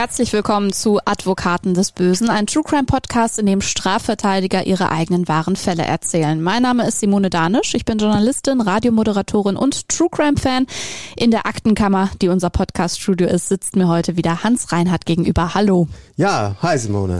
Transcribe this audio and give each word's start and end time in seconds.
Herzlich 0.00 0.32
willkommen 0.32 0.72
zu 0.72 0.98
Advokaten 1.04 1.74
des 1.74 1.92
Bösen, 1.92 2.30
ein 2.30 2.46
True 2.46 2.62
Crime 2.62 2.84
Podcast, 2.84 3.38
in 3.38 3.44
dem 3.44 3.60
Strafverteidiger 3.60 4.66
ihre 4.66 4.90
eigenen 4.90 5.28
wahren 5.28 5.56
Fälle 5.56 5.82
erzählen. 5.82 6.40
Mein 6.40 6.62
Name 6.62 6.88
ist 6.88 7.00
Simone 7.00 7.28
Danisch, 7.28 7.74
ich 7.74 7.84
bin 7.84 7.98
Journalistin, 7.98 8.62
Radiomoderatorin 8.62 9.56
und 9.56 9.90
True 9.90 10.08
Crime 10.10 10.38
Fan. 10.38 10.66
In 11.16 11.30
der 11.30 11.44
Aktenkammer, 11.44 12.08
die 12.22 12.28
unser 12.28 12.48
Podcast 12.48 12.98
Studio 12.98 13.28
ist, 13.28 13.50
sitzt 13.50 13.76
mir 13.76 13.88
heute 13.88 14.16
wieder 14.16 14.42
Hans 14.42 14.72
Reinhardt 14.72 15.04
gegenüber. 15.04 15.52
Hallo. 15.52 15.86
Ja, 16.16 16.56
hi 16.62 16.78
Simone. 16.78 17.18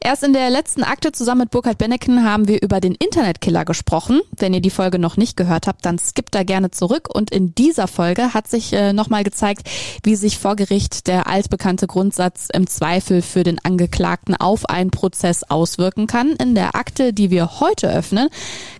Erst 0.00 0.24
in 0.24 0.32
der 0.32 0.48
letzten 0.48 0.84
Akte 0.84 1.12
zusammen 1.12 1.42
mit 1.42 1.50
Burkhard 1.50 1.78
Benneken 1.78 2.24
haben 2.24 2.48
wir 2.48 2.62
über 2.62 2.80
den 2.80 2.94
Internetkiller 2.94 3.66
gesprochen. 3.66 4.20
Wenn 4.38 4.54
ihr 4.54 4.60
die 4.60 4.70
Folge 4.70 4.98
noch 4.98 5.18
nicht 5.18 5.36
gehört 5.36 5.66
habt, 5.66 5.84
dann 5.84 5.98
skippt 5.98 6.34
da 6.34 6.44
gerne 6.44 6.70
zurück. 6.70 7.08
Und 7.14 7.30
in 7.30 7.54
dieser 7.54 7.88
Folge 7.88 8.32
hat 8.32 8.48
sich 8.48 8.72
äh, 8.72 8.94
nochmal 8.94 9.22
gezeigt, 9.22 9.68
wie 10.02 10.16
sich 10.16 10.38
vor 10.38 10.56
Gericht 10.56 11.06
der 11.06 11.26
altbekannte 11.26 11.86
Grundsatz 12.22 12.50
im 12.52 12.68
Zweifel 12.68 13.20
für 13.20 13.42
den 13.42 13.58
Angeklagten 13.64 14.36
auf 14.36 14.66
einen 14.66 14.92
Prozess 14.92 15.42
auswirken 15.42 16.06
kann. 16.06 16.36
In 16.36 16.54
der 16.54 16.76
Akte, 16.76 17.12
die 17.12 17.32
wir 17.32 17.58
heute 17.58 17.92
öffnen, 17.92 18.28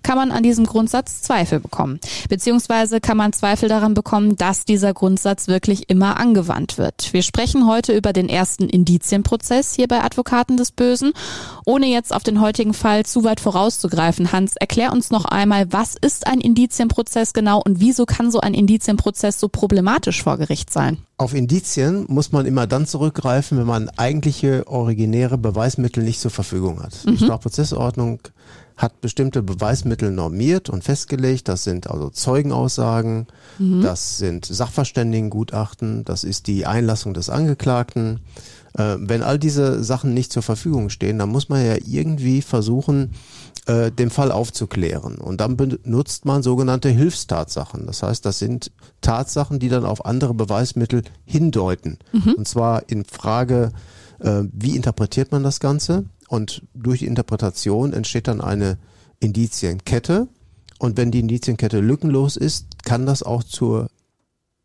kann 0.04 0.14
man 0.14 0.30
an 0.30 0.44
diesem 0.44 0.64
Grundsatz 0.64 1.22
Zweifel 1.22 1.58
bekommen. 1.58 1.98
Beziehungsweise 2.28 3.00
kann 3.00 3.16
man 3.16 3.32
Zweifel 3.32 3.68
daran 3.68 3.94
bekommen, 3.94 4.36
dass 4.36 4.64
dieser 4.64 4.94
Grundsatz 4.94 5.48
wirklich 5.48 5.90
immer 5.90 6.20
angewandt 6.20 6.78
wird. 6.78 7.12
Wir 7.12 7.22
sprechen 7.22 7.66
heute 7.66 7.92
über 7.92 8.12
den 8.12 8.28
ersten 8.28 8.68
Indizienprozess 8.68 9.74
hier 9.74 9.88
bei 9.88 10.04
Advokaten 10.04 10.56
des 10.56 10.70
Bösen. 10.70 11.12
Ohne 11.66 11.86
jetzt 11.86 12.14
auf 12.14 12.22
den 12.22 12.40
heutigen 12.40 12.74
Fall 12.74 13.04
zu 13.04 13.24
weit 13.24 13.40
vorauszugreifen, 13.40 14.30
Hans, 14.30 14.54
erklär 14.54 14.92
uns 14.92 15.10
noch 15.10 15.24
einmal, 15.24 15.72
was 15.72 15.96
ist 16.00 16.28
ein 16.28 16.40
Indizienprozess 16.40 17.32
genau 17.32 17.60
und 17.60 17.80
wieso 17.80 18.06
kann 18.06 18.30
so 18.30 18.38
ein 18.38 18.54
Indizienprozess 18.54 19.40
so 19.40 19.48
problematisch 19.48 20.22
vor 20.22 20.38
Gericht 20.38 20.72
sein? 20.72 20.98
Auf 21.22 21.34
Indizien 21.34 22.04
muss 22.08 22.32
man 22.32 22.46
immer 22.46 22.66
dann 22.66 22.84
zurückgreifen, 22.84 23.56
wenn 23.56 23.66
man 23.66 23.88
eigentliche 23.90 24.66
originäre 24.66 25.38
Beweismittel 25.38 26.02
nicht 26.02 26.18
zur 26.18 26.32
Verfügung 26.32 26.82
hat. 26.82 26.94
Mhm. 27.06 27.10
Die 27.12 27.18
Strafprozessordnung 27.18 28.18
hat 28.76 29.00
bestimmte 29.00 29.40
Beweismittel 29.40 30.10
normiert 30.10 30.68
und 30.68 30.82
festgelegt. 30.82 31.46
Das 31.46 31.62
sind 31.62 31.88
also 31.88 32.10
Zeugenaussagen, 32.10 33.28
mhm. 33.60 33.82
das 33.82 34.18
sind 34.18 34.46
Sachverständigengutachten, 34.46 36.04
das 36.04 36.24
ist 36.24 36.48
die 36.48 36.66
Einlassung 36.66 37.14
des 37.14 37.30
Angeklagten. 37.30 38.18
Äh, 38.76 38.96
wenn 38.98 39.22
all 39.22 39.38
diese 39.38 39.84
Sachen 39.84 40.14
nicht 40.14 40.32
zur 40.32 40.42
Verfügung 40.42 40.88
stehen, 40.88 41.20
dann 41.20 41.28
muss 41.28 41.48
man 41.48 41.64
ja 41.64 41.76
irgendwie 41.86 42.42
versuchen, 42.42 43.12
äh, 43.66 43.92
den 43.92 44.10
Fall 44.10 44.32
aufzuklären. 44.32 45.18
Und 45.18 45.40
dann 45.40 45.56
benutzt 45.56 46.24
man 46.24 46.42
sogenannte 46.42 46.88
Hilfstatsachen. 46.88 47.86
Das 47.86 48.02
heißt, 48.02 48.24
das 48.26 48.38
sind 48.38 48.72
Tatsachen, 49.00 49.58
die 49.58 49.68
dann 49.68 49.84
auf 49.84 50.04
andere 50.04 50.34
Beweismittel 50.34 51.02
hindeuten. 51.24 51.98
Mhm. 52.12 52.34
Und 52.34 52.48
zwar 52.48 52.88
in 52.88 53.04
Frage, 53.04 53.72
äh, 54.18 54.42
wie 54.52 54.76
interpretiert 54.76 55.32
man 55.32 55.42
das 55.42 55.60
Ganze? 55.60 56.04
Und 56.28 56.62
durch 56.74 57.00
die 57.00 57.06
Interpretation 57.06 57.92
entsteht 57.92 58.26
dann 58.26 58.40
eine 58.40 58.78
Indizienkette. 59.20 60.28
Und 60.78 60.96
wenn 60.96 61.10
die 61.10 61.20
Indizienkette 61.20 61.80
lückenlos 61.80 62.36
ist, 62.36 62.84
kann 62.84 63.06
das 63.06 63.22
auch 63.22 63.44
zur 63.44 63.88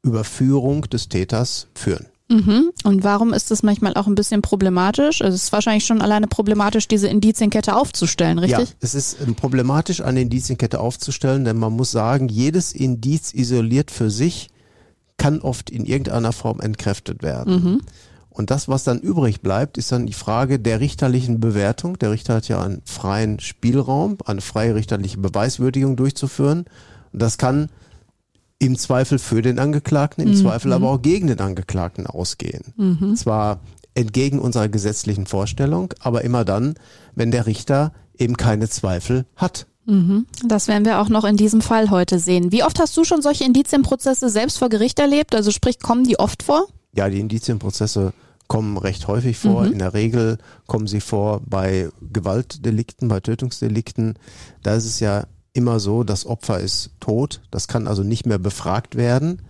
Überführung 0.02 0.84
des 0.84 1.10
Täters 1.10 1.68
führen. 1.76 2.08
Mhm. 2.30 2.72
Und 2.84 3.04
warum 3.04 3.34
ist 3.34 3.52
das 3.52 3.64
manchmal 3.64 3.94
auch 3.94 4.08
ein 4.08 4.16
bisschen 4.16 4.42
problematisch? 4.42 5.22
Also 5.22 5.36
es 5.36 5.44
ist 5.44 5.52
wahrscheinlich 5.54 5.86
schon 5.86 6.02
alleine 6.02 6.28
problematisch, 6.28 6.88
diese 6.88 7.08
Indizienkette 7.08 7.76
aufzustellen, 7.76 8.38
richtig? 8.40 8.70
Ja, 8.70 8.76
es 8.82 8.96
ist 8.96 9.18
ähm, 9.26 9.36
problematisch, 9.36 10.02
eine 10.02 10.22
Indizienkette 10.22 10.80
aufzustellen, 10.80 11.46
denn 11.46 11.58
man 11.58 11.74
muss 11.74 11.92
sagen, 11.92 12.28
jedes 12.28 12.74
Indiz 12.74 13.34
isoliert 13.34 13.92
für 13.92 14.10
sich 14.10 14.50
kann 15.18 15.40
oft 15.40 15.70
in 15.70 15.86
irgendeiner 15.86 16.34
Form 16.34 16.60
entkräftet 16.60 17.24
werden. 17.24 17.64
Mhm. 17.64 17.82
Und 18.30 18.52
das, 18.52 18.68
was 18.68 18.84
dann 18.84 19.00
übrig 19.00 19.42
bleibt, 19.42 19.80
ist 19.80 19.92
dann 19.92 20.06
die 20.06 20.14
Frage 20.14 20.60
der 20.60 20.80
richterlichen 20.80 21.40
Bewertung. 21.40 21.98
Der 21.98 22.12
Richter 22.12 22.36
hat 22.36 22.48
ja 22.48 22.62
einen 22.62 22.84
freien 22.86 23.40
Spielraum, 23.40 24.18
eine 24.26 24.42
freie 24.42 24.76
richterliche 24.76 25.18
Beweiswürdigung 25.18 25.96
durchzuführen. 25.96 26.66
Und 27.12 27.22
das 27.22 27.40
kann 27.40 27.70
im 28.60 28.78
Zweifel 28.78 29.20
für 29.20 29.42
den 29.42 29.60
Angeklagten, 29.60 30.24
im 30.24 30.32
mhm. 30.32 30.36
Zweifel 30.36 30.74
aber 30.74 30.90
auch 30.90 31.02
gegen 31.02 31.28
den 31.28 31.40
Angeklagten 31.40 32.08
ausgehen. 32.08 32.74
Mhm. 32.76 33.16
Zwar 33.16 33.60
entgegen 33.94 34.40
unserer 34.40 34.70
gesetzlichen 34.70 35.26
Vorstellung, 35.26 35.94
aber 36.00 36.24
immer 36.24 36.46
dann, 36.46 36.76
wenn 37.16 37.32
der 37.32 37.46
Richter 37.46 37.94
eben 38.18 38.38
keine 38.38 38.70
Zweifel 38.70 39.26
hat. 39.36 39.68
Mhm. 39.86 40.26
Das 40.46 40.68
werden 40.68 40.86
wir 40.86 41.00
auch 41.00 41.10
noch 41.10 41.24
in 41.24 41.38
diesem 41.38 41.62
Fall 41.62 41.90
heute 41.90 42.20
sehen. 42.20 42.52
Wie 42.52 42.64
oft 42.64 42.80
hast 42.80 42.96
du 42.98 43.04
schon 43.04 43.22
solche 43.22 43.46
Indizienprozesse 43.46 44.30
selbst 44.30 44.58
vor 44.60 44.70
Gericht 44.70 45.00
erlebt? 45.00 45.34
Also 45.34 45.52
sprich, 45.52 45.80
kommen 45.80 46.04
die 46.04 46.20
oft 46.20 46.44
vor? 46.44 46.68
Ja, 46.94 47.10
die 47.10 47.20
Indizienprozesse 47.20 48.14
kommen 48.48 48.78
recht 48.78 49.08
häufig 49.08 49.38
vor. 49.38 49.64
Mhm. 49.64 49.74
In 49.74 49.80
der 49.80 49.94
Regel 49.94 50.38
kommen 50.68 50.88
sie 50.88 51.02
vor 51.02 51.42
bei 51.46 51.90
Gewaltdelikten, 52.02 53.08
bei 53.08 53.20
Tötungsdelikten. 53.20 54.16
Da 54.64 54.76
ist 54.76 54.86
es 54.86 55.00
ja 55.00 55.26
immer 55.58 55.80
so, 55.80 56.04
das 56.04 56.26
Opfer 56.26 56.60
ist 56.60 56.92
tot, 57.00 57.42
das 57.52 57.68
kann 57.68 57.88
also 57.88 58.04
nicht 58.04 58.26
mehr 58.26 58.38
befragt 58.38 58.96
werden. 58.96 59.42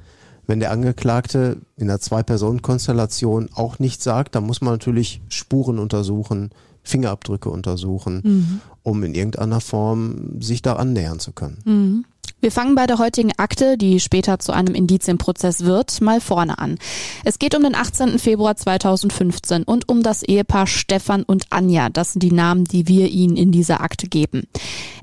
Wenn 0.47 0.62
der 0.62 0.72
Angeklagte 0.72 1.57
in 1.75 1.90
einer 1.90 2.00
Zwei-Personen-Konstellation 2.00 3.50
auch 3.53 3.79
nichts 3.79 4.06
sagt, 4.06 4.35
dann 4.35 4.45
muss 4.45 4.62
man 4.62 4.73
natürlich 4.73 5.22
Spuren 5.28 5.78
untersuchen, 5.78 6.51
Fingerabdrücke 6.84 7.50
untersuchen, 7.50 8.22
mhm. 8.23 8.62
um 8.81 9.03
in 9.03 9.13
irgendeiner 9.13 9.59
Form 9.59 10.41
sich 10.41 10.62
da 10.62 10.78
annähern 10.78 11.19
zu 11.19 11.34
können. 11.34 11.57
Mhm. 11.66 12.06
Wir 12.40 12.52
fangen 12.52 12.75
bei 12.75 12.86
der 12.86 13.00
heutigen 13.00 13.31
Akte, 13.38 13.80
die 13.80 14.00
später 14.00 14.38
zu 14.38 14.52
einem 14.52 14.75
Indizienprozess 14.75 15.66
wird, 15.66 16.02
mal 16.02 16.22
vorne 16.22 16.59
an. 16.59 16.78
Es 17.25 17.40
geht 17.40 17.56
um 17.56 17.64
den 17.64 17.74
18. 17.74 18.20
Februar 18.20 18.56
2015 18.56 19.64
und 19.64 19.90
um 19.90 20.03
das 20.03 20.22
Ehepaar 20.22 20.68
Stefan 20.68 21.24
und 21.24 21.48
Anja. 21.50 21.90
Das 21.90 22.14
sind 22.14 22.22
die 22.22 22.31
Namen, 22.31 22.66
die 22.66 22.88
wir 22.88 23.09
Ihnen 23.09 23.38
in 23.38 23.52
dieser 23.52 23.81
Akte 23.81 24.08
geben. 24.08 24.44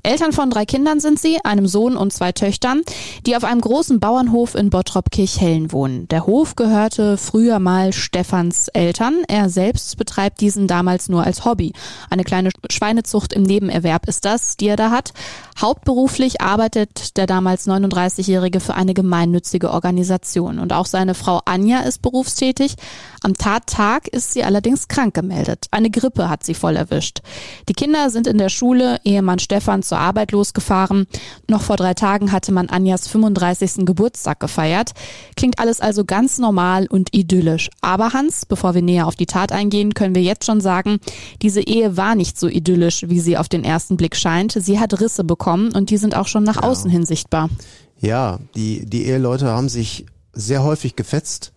Eltern 0.05 0.33
von 0.33 0.51
drei 0.51 0.67
Kindern 0.67 1.01
sind 1.01 1.19
sie, 1.19 1.39
einem 1.45 1.67
Sohn 1.67 1.97
und 1.97 2.13
zwei 2.13 2.31
Töchtern, 2.33 2.83
die 3.27 3.37
auf 3.37 3.43
einem 3.43 3.63
großen 3.63 4.01
Bauernhof 4.01 4.55
in 4.55 4.69
Bottrop-Kirchhellen 4.69 5.73
wohnen. 5.73 6.07
Der 6.09 6.27
Hof 6.27 6.57
gehörte 6.57 7.17
früher 7.17 7.59
mal 7.59 7.95
Stefans 7.95 8.69
Eltern. 8.69 9.23
Er 9.29 9.49
selbst 9.49 9.97
betreibt 9.97 10.43
diesen 10.43 10.69
damals 10.69 11.09
nur 11.09 11.25
als 11.25 11.47
Hobby. 11.47 11.73
Eine 12.11 12.23
kleine 12.23 12.51
Schweinezucht 12.71 13.33
im 13.33 13.43
Nebenerwerb 13.43 14.07
ist 14.07 14.27
das, 14.27 14.59
die 14.59 14.69
er 14.69 14.77
da 14.77 14.91
hat. 14.91 15.15
Hauptberuflich 15.59 16.43
arbeitet 16.43 17.17
der 17.17 17.24
damals 17.27 17.67
39-Jährige 17.67 18.61
für 18.61 18.75
eine 18.75 18.95
gemeinnützige 18.95 19.71
Organisation. 19.71 20.59
Und 20.59 20.73
auch 20.73 20.87
seine 20.87 21.15
Frau 21.15 21.41
Anja 21.45 21.81
ist 21.81 22.03
berufstätig. 22.03 22.75
Am 23.23 23.35
Tattag 23.35 24.09
ist 24.09 24.33
sie 24.33 24.45
allerdings 24.45 24.89
krank 24.89 25.15
gemeldet. 25.15 25.67
Eine 25.71 25.91
Grippe 25.91 26.29
hat 26.29 26.45
sie 26.45 26.55
voll 26.55 26.77
erwischt. 26.77 27.21
Die 27.69 27.73
Kinder 27.73 28.11
sind 28.11 28.27
in 28.27 28.39
der 28.39 28.49
Schule, 28.49 29.01
Ehemann 29.05 29.39
Stefan 29.39 29.83
zur 29.83 29.99
Arbeit 29.99 30.33
losgefahren. 30.33 31.07
Noch 31.49 31.63
vor 31.63 31.77
drei 31.77 31.95
Tagen 31.95 32.33
hatte 32.33 32.53
man 32.53 32.69
Anjas 32.69 33.09
35. 33.09 33.87
Geburtstag 33.87 34.41
gefeiert. 34.41 34.93
Klingt 35.37 35.59
alles 35.59 35.81
also 35.81 36.05
ganz 36.05 36.39
normal 36.39 36.87
und 36.89 37.15
idyllisch. 37.15 37.71
Aber 37.81 38.13
Hans, 38.13 38.47
bevor 38.47 38.75
wir 38.75 38.83
näher 38.83 39.07
auf 39.07 39.17
die 39.17 39.27
Tat 39.27 39.53
eingehen, 39.53 39.95
können 39.95 40.15
wir 40.15 40.23
jetzt 40.23 40.45
schon 40.45 40.61
sagen, 40.61 40.99
diese 41.43 41.61
Ehe 41.61 41.97
war 41.97 42.15
nicht 42.15 42.39
so 42.39 42.49
idyllisch, 42.49 43.05
wie 43.09 43.21
sie 43.21 43.39
auf 43.39 43.49
den 43.49 43.65
ersten 43.65 43.97
Blick 43.97 44.17
scheint. 44.17 44.53
Sie 44.53 44.79
hat 44.79 45.01
Risse 45.01 45.25
bekommen 45.25 45.73
und 45.73 45.91
die 45.91 45.97
sind 45.97 46.15
auch 46.15 46.27
schon 46.27 46.45
nach 46.45 46.57
ja. 46.57 46.69
außen 46.69 46.91
hin 46.91 47.07
sichtbar. 47.15 47.49
Ja, 48.01 48.41
die, 48.55 48.87
die 48.87 49.07
Eheleute 49.07 49.47
haben 49.47 49.69
sich 49.69 50.07
sehr 50.33 50.65
häufig 50.65 50.97
gefetzt. 50.97 51.53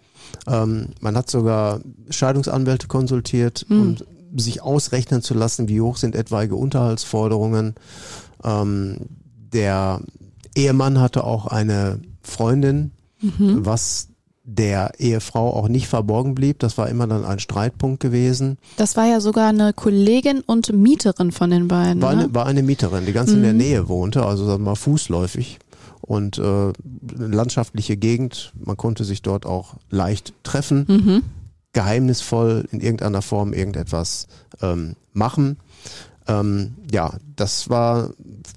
Ähm, 0.46 0.90
man 1.02 1.18
hat 1.18 1.30
sogar 1.32 1.82
Scheidungsanwälte 2.10 2.88
konsultiert, 2.88 3.66
mhm. 3.70 3.98
um 4.32 4.40
sich 4.40 4.62
ausrechnen 4.62 5.22
zu 5.22 5.34
lassen, 5.34 5.68
wie 5.68 5.82
hoch 5.82 5.98
sind 5.98 6.16
etwaige 6.16 6.56
Unterhaltsforderungen. 6.56 7.76
Ähm, 8.44 8.98
der 9.52 10.02
Ehemann 10.56 11.00
hatte 11.00 11.24
auch 11.24 11.48
eine 11.48 12.00
Freundin, 12.22 12.92
mhm. 13.20 13.66
was 13.66 14.10
der 14.50 14.94
Ehefrau 14.98 15.54
auch 15.54 15.68
nicht 15.68 15.88
verborgen 15.88 16.34
blieb. 16.34 16.60
Das 16.60 16.78
war 16.78 16.88
immer 16.88 17.06
dann 17.06 17.26
ein 17.26 17.40
Streitpunkt 17.40 18.00
gewesen. 18.00 18.58
Das 18.78 18.96
war 18.96 19.06
ja 19.06 19.20
sogar 19.20 19.50
eine 19.50 19.74
Kollegin 19.74 20.40
und 20.40 20.72
Mieterin 20.72 21.34
von 21.34 21.50
den 21.50 21.68
beiden. 21.68 22.02
War, 22.02 22.16
ne? 22.16 22.24
eine, 22.24 22.34
war 22.34 22.46
eine 22.46 22.64
Mieterin, 22.64 23.06
die 23.06 23.12
ganz 23.12 23.30
mhm. 23.30 23.38
in 23.38 23.44
der 23.44 23.52
mhm. 23.52 23.58
Nähe 23.58 23.90
wohnte, 23.90 24.26
also 24.26 24.46
sagen 24.46 24.64
wir 24.64 24.70
mal 24.72 24.76
fußläufig. 24.76 25.60
Und 26.00 26.38
äh, 26.38 26.72
landschaftliche 27.18 27.98
Gegend, 27.98 28.54
man 28.58 28.78
konnte 28.78 29.04
sich 29.04 29.22
dort 29.22 29.46
auch 29.46 29.76
leicht 29.90 30.34
treffen, 30.44 30.86
mhm. 30.88 31.24
geheimnisvoll 31.74 32.70
in 32.72 32.80
irgendeiner 32.80 33.22
Form 33.22 33.52
irgendetwas 33.52 34.28
ähm, 34.62 34.96
machen. 35.12 35.58
Ähm, 36.28 36.76
ja, 36.92 37.14
das 37.36 37.70
war 37.70 38.12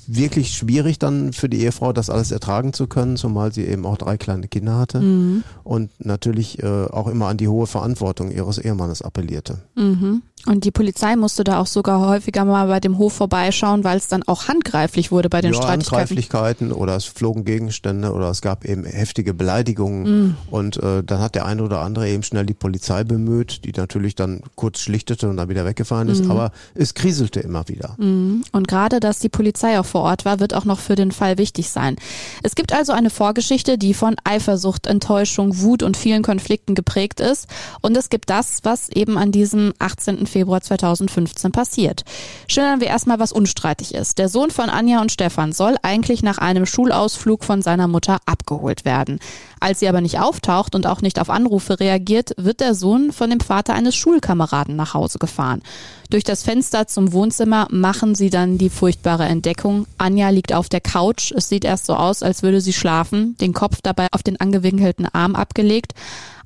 wirklich 0.06 0.55
schwierig 0.55 0.99
dann 0.99 1.32
für 1.32 1.49
die 1.49 1.61
Ehefrau, 1.62 1.93
das 1.93 2.11
alles 2.11 2.31
ertragen 2.32 2.72
zu 2.72 2.87
können, 2.87 3.17
zumal 3.17 3.52
sie 3.52 3.64
eben 3.64 3.87
auch 3.87 3.96
drei 3.96 4.17
kleine 4.17 4.49
Kinder 4.49 4.76
hatte 4.76 5.00
Mhm. 5.00 5.44
und 5.62 5.90
natürlich 6.05 6.62
äh, 6.62 6.87
auch 6.87 7.06
immer 7.06 7.28
an 7.28 7.37
die 7.37 7.49
hohe 7.49 7.67
Verantwortung 7.67 8.31
ihres 8.32 8.58
Ehemannes 8.58 9.02
appellierte. 9.02 9.58
Mhm. 9.76 10.22
Und 10.46 10.64
die 10.64 10.70
Polizei 10.70 11.16
musste 11.16 11.44
da 11.44 11.60
auch 11.60 11.66
sogar 11.66 12.00
häufiger 12.00 12.44
mal 12.44 12.66
bei 12.66 12.81
dem 12.81 12.98
Hof 12.98 13.12
vorbeischauen, 13.12 13.84
weil 13.84 13.98
es 13.98 14.08
dann 14.08 14.22
auch 14.25 14.48
handgreiflich 14.48 15.12
wurde 15.12 15.28
bei 15.28 15.40
den 15.40 15.52
ja, 15.52 15.60
Streitigkeiten. 15.60 15.98
Handgreiflichkeiten 16.00 16.72
oder 16.72 16.96
es 16.96 17.04
flogen 17.04 17.44
Gegenstände 17.44 18.12
oder 18.12 18.31
es 18.31 18.40
gab 18.40 18.64
eben 18.64 18.84
heftige 18.84 19.34
Beleidigungen 19.34 20.00
Mhm. 20.00 20.37
und 20.50 20.76
äh, 20.82 21.02
dann 21.04 21.20
hat 21.20 21.34
der 21.34 21.44
eine 21.46 21.62
oder 21.62 21.81
andere 21.81 22.08
eben 22.08 22.22
schnell 22.22 22.46
die 22.46 22.54
Polizei 22.54 23.04
bemüht, 23.04 23.64
die 23.64 23.72
natürlich 23.76 24.14
dann 24.14 24.40
kurz 24.54 24.78
schlichtete 24.81 25.28
und 25.28 25.37
dann 25.37 25.48
wieder 25.48 25.64
weggefahren 25.64 26.08
ist, 26.08 26.25
Mhm. 26.25 26.31
aber 26.31 26.52
es 26.75 26.94
kriselte 26.94 27.40
immer 27.40 27.69
wieder. 27.69 27.94
Mhm. 27.98 28.44
Und 28.52 28.66
gerade, 28.69 28.98
dass 29.00 29.19
die 29.19 29.28
Polizei 29.28 29.78
auch 29.78 29.84
vor 29.87 30.02
Ort 30.02 30.25
war, 30.25 30.40
wird 30.40 30.54
auch 30.54 30.64
noch 30.64 30.78
für 30.81 30.94
den 30.94 31.12
Fall 31.12 31.37
wichtig 31.38 31.69
sein. 31.70 31.96
Es 32.42 32.54
gibt 32.54 32.72
also 32.72 32.92
eine 32.92 33.10
Vorgeschichte, 33.10 33.76
die 33.78 33.92
von 33.94 34.16
Eifersucht, 34.25 34.87
Enttäuschung, 34.87 35.60
Wut 35.60 35.82
und 35.82 35.96
vielen 35.96 36.22
Konflikten 36.22 36.75
geprägt 36.75 37.20
ist. 37.20 37.46
Und 37.82 37.96
es 37.96 38.08
gibt 38.08 38.31
das, 38.31 38.60
was 38.62 38.88
eben 38.88 39.19
an 39.19 39.32
diesem 39.32 39.72
18. 39.78 40.26
Februar 40.30 40.62
2015 40.62 41.52
passiert. 41.52 42.04
Schildern 42.48 42.80
wir 42.80 42.86
erstmal, 42.86 43.18
was 43.18 43.32
unstreitig 43.32 43.94
ist. 43.94 44.18
Der 44.18 44.28
Sohn 44.28 44.50
von 44.50 44.70
Anja 44.70 45.00
und 45.00 45.12
Stefan 45.12 45.52
soll 45.52 45.76
eigentlich 45.82 46.22
nach 46.22 46.38
einem 46.38 46.64
Schulausflug 46.64 47.44
von 47.44 47.60
seiner 47.60 47.88
Mutter 47.88 48.18
abgeholt 48.24 48.84
werden. 48.84 49.18
Als 49.60 49.80
sie 49.80 49.88
aber 49.88 50.00
nicht 50.00 50.18
auftaucht 50.18 50.74
und 50.74 50.86
auch 50.86 51.02
nicht 51.02 51.20
auf 51.20 51.28
Anrufe 51.28 51.78
reagiert, 51.78 52.32
wird 52.38 52.60
der 52.60 52.74
Sohn 52.74 53.12
von 53.12 53.28
dem 53.28 53.40
Vater 53.40 53.74
eines 53.74 53.94
Schulkameraden 53.94 54.74
nach 54.74 54.94
Hause 54.94 55.18
gefahren. 55.18 55.62
Durch 56.08 56.24
das 56.24 56.42
Fenster 56.42 56.86
zum 56.86 57.12
Wohnzimmer 57.12 57.68
machen 57.70 58.14
sie 58.14 58.30
dann 58.30 58.58
die 58.58 58.70
furchtbare 58.70 59.26
Entdeckung. 59.26 59.86
Anja 59.98 60.30
liegt 60.30 60.52
auf 60.52 60.68
der 60.68 60.80
Couch. 60.80 61.32
Es 61.36 61.48
sieht 61.48 61.64
erst 61.64 61.86
so 61.86 61.94
aus, 61.94 62.22
als 62.22 62.42
würde 62.42 62.60
sie 62.60 62.72
schlafen, 62.72 63.36
den 63.40 63.52
Kopf 63.52 63.78
dabei 63.82 64.08
auf 64.12 64.22
den 64.22 64.40
angewinkelten 64.40 65.06
Arm 65.06 65.36
abgelegt. 65.36 65.92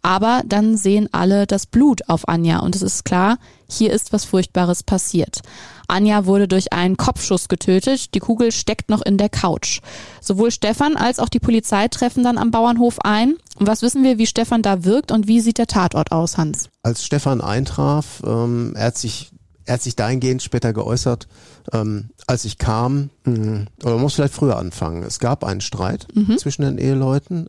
Aber 0.03 0.43
dann 0.45 0.77
sehen 0.77 1.09
alle 1.13 1.47
das 1.47 1.65
Blut 1.65 2.09
auf 2.09 2.29
Anja 2.29 2.59
und 2.59 2.77
es 2.77 2.83
ist 2.83 3.07
klar, 3.07 3.39
hier 3.69 3.93
ist 3.93 4.13
was 4.13 4.25
Furchtbares 4.25 4.83
passiert. 4.83 5.41
Anja 5.89 6.27
wurde 6.27 6.49
durch 6.49 6.73
einen 6.73 6.97
Kopfschuss 6.97 7.49
getötet, 7.49 8.15
die 8.15 8.21
Kugel 8.21 8.53
steckt 8.53 8.89
noch 8.89 9.03
in 9.03 9.19
der 9.19 9.29
Couch. 9.29 9.81
Sowohl 10.21 10.51
Stefan 10.51 10.97
als 10.97 11.19
auch 11.19 11.29
die 11.29 11.41
Polizei 11.41 11.89
treffen 11.89 12.25
dann 12.25 12.39
am 12.39 12.51
Bauernhof 12.51 13.01
ein. 13.01 13.37
Und 13.59 13.67
was 13.67 13.83
wissen 13.83 14.03
wir, 14.03 14.19
wie 14.19 14.27
Stefan 14.27 14.63
da 14.63 14.85
wirkt 14.85 15.13
und 15.13 15.29
wie 15.29 15.41
sieht 15.41 15.59
der 15.59 15.67
Tatort 15.67 16.13
aus, 16.13 16.39
Hans? 16.39 16.71
Als 16.83 17.05
Stefan 17.05 17.41
eintraf, 17.41 18.23
ähm, 18.27 18.73
er 18.77 18.87
hat 18.87 18.99
sich 18.99 19.31
er 19.67 19.75
hat 19.75 19.83
sich 19.83 19.97
dahingehend 19.97 20.43
später 20.43 20.75
geäußert, 20.75 21.27
ähm, 21.73 22.11
als 22.27 22.45
ich 22.45 22.59
kam, 22.59 23.09
mh, 23.25 23.65
oder 23.83 23.95
man 23.95 24.03
muss 24.03 24.15
vielleicht 24.15 24.35
früher 24.35 24.59
anfangen. 24.59 25.03
Es 25.03 25.19
gab 25.19 25.43
einen 25.43 25.63
Streit 25.63 26.07
zwischen 26.37 26.63
den 26.63 26.77
Eheleuten 26.77 27.49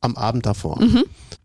am 0.00 0.16
Abend 0.16 0.46
davor. 0.46 0.78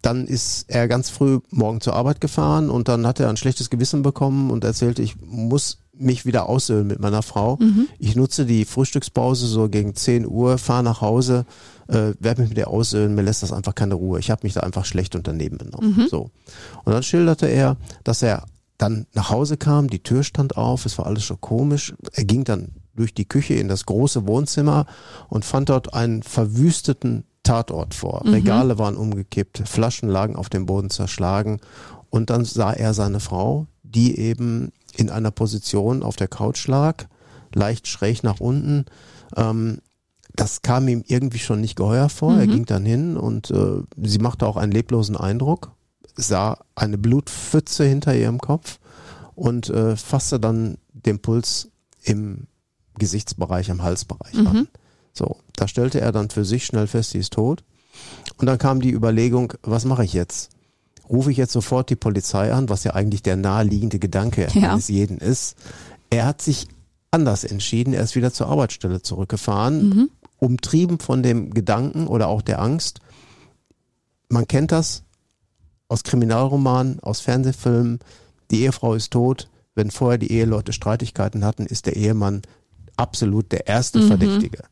Dann 0.01 0.25
ist 0.27 0.65
er 0.67 0.87
ganz 0.87 1.09
früh 1.09 1.39
morgen 1.49 1.81
zur 1.81 1.93
Arbeit 1.93 2.21
gefahren 2.21 2.69
und 2.69 2.87
dann 2.87 3.05
hat 3.07 3.19
er 3.19 3.29
ein 3.29 3.37
schlechtes 3.37 3.69
Gewissen 3.69 4.01
bekommen 4.01 4.51
und 4.51 4.63
erzählte, 4.63 5.01
ich 5.01 5.15
muss 5.21 5.79
mich 5.93 6.25
wieder 6.25 6.49
aussöhnen 6.49 6.87
mit 6.87 6.99
meiner 6.99 7.21
Frau. 7.21 7.59
Ich 7.99 8.15
nutze 8.15 8.45
die 8.45 8.65
Frühstückspause 8.65 9.45
so 9.47 9.69
gegen 9.69 9.95
10 9.95 10.25
Uhr, 10.27 10.57
fahre 10.57 10.83
nach 10.83 11.01
Hause, 11.01 11.45
äh, 11.87 12.13
werde 12.19 12.41
mich 12.41 12.49
mit 12.49 12.57
ihr 12.57 12.67
aussöhnen, 12.69 13.13
mir 13.15 13.21
lässt 13.21 13.43
das 13.43 13.51
einfach 13.53 13.75
keine 13.75 13.93
Ruhe. 13.95 14.19
Ich 14.19 14.31
habe 14.31 14.41
mich 14.43 14.53
da 14.53 14.61
einfach 14.61 14.85
schlecht 14.85 15.15
und 15.15 15.27
daneben 15.27 15.57
benommen. 15.57 15.93
So. 16.09 16.31
Und 16.83 16.93
dann 16.93 17.03
schilderte 17.03 17.45
er, 17.47 17.77
dass 18.03 18.23
er 18.23 18.45
dann 18.77 19.05
nach 19.13 19.29
Hause 19.29 19.57
kam, 19.57 19.89
die 19.89 20.01
Tür 20.01 20.23
stand 20.23 20.57
auf, 20.57 20.87
es 20.87 20.97
war 20.97 21.05
alles 21.05 21.23
schon 21.23 21.39
komisch. 21.39 21.93
Er 22.13 22.25
ging 22.25 22.43
dann 22.43 22.69
durch 23.01 23.13
die 23.15 23.27
Küche 23.27 23.55
in 23.55 23.67
das 23.67 23.85
große 23.87 24.27
Wohnzimmer 24.27 24.85
und 25.27 25.43
fand 25.43 25.69
dort 25.69 25.95
einen 25.95 26.21
verwüsteten 26.21 27.25
Tatort 27.41 27.95
vor. 27.95 28.21
Regale 28.25 28.77
waren 28.77 28.95
umgekippt, 28.95 29.63
Flaschen 29.65 30.07
lagen 30.07 30.35
auf 30.35 30.49
dem 30.49 30.67
Boden 30.67 30.91
zerschlagen 30.91 31.59
und 32.11 32.29
dann 32.29 32.45
sah 32.45 32.71
er 32.71 32.93
seine 32.93 33.19
Frau, 33.19 33.65
die 33.81 34.19
eben 34.19 34.71
in 34.95 35.09
einer 35.09 35.31
Position 35.31 36.03
auf 36.03 36.15
der 36.15 36.27
Couch 36.27 36.67
lag, 36.67 37.05
leicht 37.55 37.87
schräg 37.87 38.23
nach 38.23 38.39
unten. 38.39 38.85
Ähm, 39.35 39.79
das 40.35 40.61
kam 40.61 40.87
ihm 40.87 41.03
irgendwie 41.07 41.39
schon 41.39 41.59
nicht 41.59 41.75
geheuer 41.75 42.09
vor. 42.09 42.37
Er 42.37 42.45
ging 42.47 42.65
dann 42.65 42.85
hin 42.85 43.17
und 43.17 43.49
äh, 43.49 43.81
sie 43.97 44.19
machte 44.19 44.45
auch 44.45 44.57
einen 44.57 44.71
leblosen 44.71 45.17
Eindruck, 45.17 45.71
sah 46.15 46.59
eine 46.75 46.99
Blutpfütze 46.99 47.83
hinter 47.83 48.15
ihrem 48.15 48.37
Kopf 48.39 48.79
und 49.33 49.69
äh, 49.71 49.95
fasste 49.95 50.39
dann 50.39 50.77
den 50.93 51.19
Puls 51.19 51.71
im 52.03 52.47
Gesichtsbereich, 52.97 53.71
am 53.71 53.81
Halsbereich 53.83 54.35
an. 54.37 54.67
So, 55.13 55.37
da 55.55 55.67
stellte 55.67 55.99
er 56.01 56.11
dann 56.11 56.29
für 56.29 56.45
sich 56.45 56.65
schnell 56.65 56.87
fest, 56.87 57.11
sie 57.11 57.19
ist 57.19 57.33
tot. 57.33 57.63
Und 58.37 58.45
dann 58.47 58.57
kam 58.57 58.81
die 58.81 58.91
Überlegung, 58.91 59.53
was 59.63 59.85
mache 59.85 60.03
ich 60.05 60.13
jetzt? 60.13 60.49
Rufe 61.09 61.31
ich 61.31 61.37
jetzt 61.37 61.51
sofort 61.51 61.89
die 61.89 61.95
Polizei 61.97 62.53
an, 62.53 62.69
was 62.69 62.83
ja 62.85 62.93
eigentlich 62.93 63.21
der 63.23 63.35
naheliegende 63.35 63.99
Gedanke 63.99 64.47
Ja. 64.53 64.71
eines 64.71 64.87
jeden 64.87 65.17
ist. 65.17 65.55
Er 66.09 66.25
hat 66.25 66.41
sich 66.41 66.67
anders 67.11 67.43
entschieden, 67.43 67.93
er 67.93 68.03
ist 68.03 68.15
wieder 68.15 68.31
zur 68.31 68.47
Arbeitsstelle 68.47 69.01
zurückgefahren, 69.01 70.09
umtrieben 70.37 70.99
von 70.99 71.21
dem 71.23 71.53
Gedanken 71.53 72.07
oder 72.07 72.27
auch 72.29 72.41
der 72.41 72.61
Angst. 72.61 73.01
Man 74.29 74.47
kennt 74.47 74.71
das 74.71 75.03
aus 75.89 76.03
Kriminalromanen, 76.03 77.01
aus 77.01 77.19
Fernsehfilmen. 77.19 77.99
Die 78.49 78.61
Ehefrau 78.61 78.93
ist 78.93 79.11
tot. 79.11 79.49
Wenn 79.75 79.91
vorher 79.91 80.17
die 80.17 80.31
Eheleute 80.31 80.71
Streitigkeiten 80.71 81.43
hatten, 81.43 81.65
ist 81.65 81.85
der 81.85 81.97
Ehemann 81.97 82.41
absolut 83.01 83.51
der 83.51 83.67
erste 83.67 84.01
Verdächtige. 84.01 84.63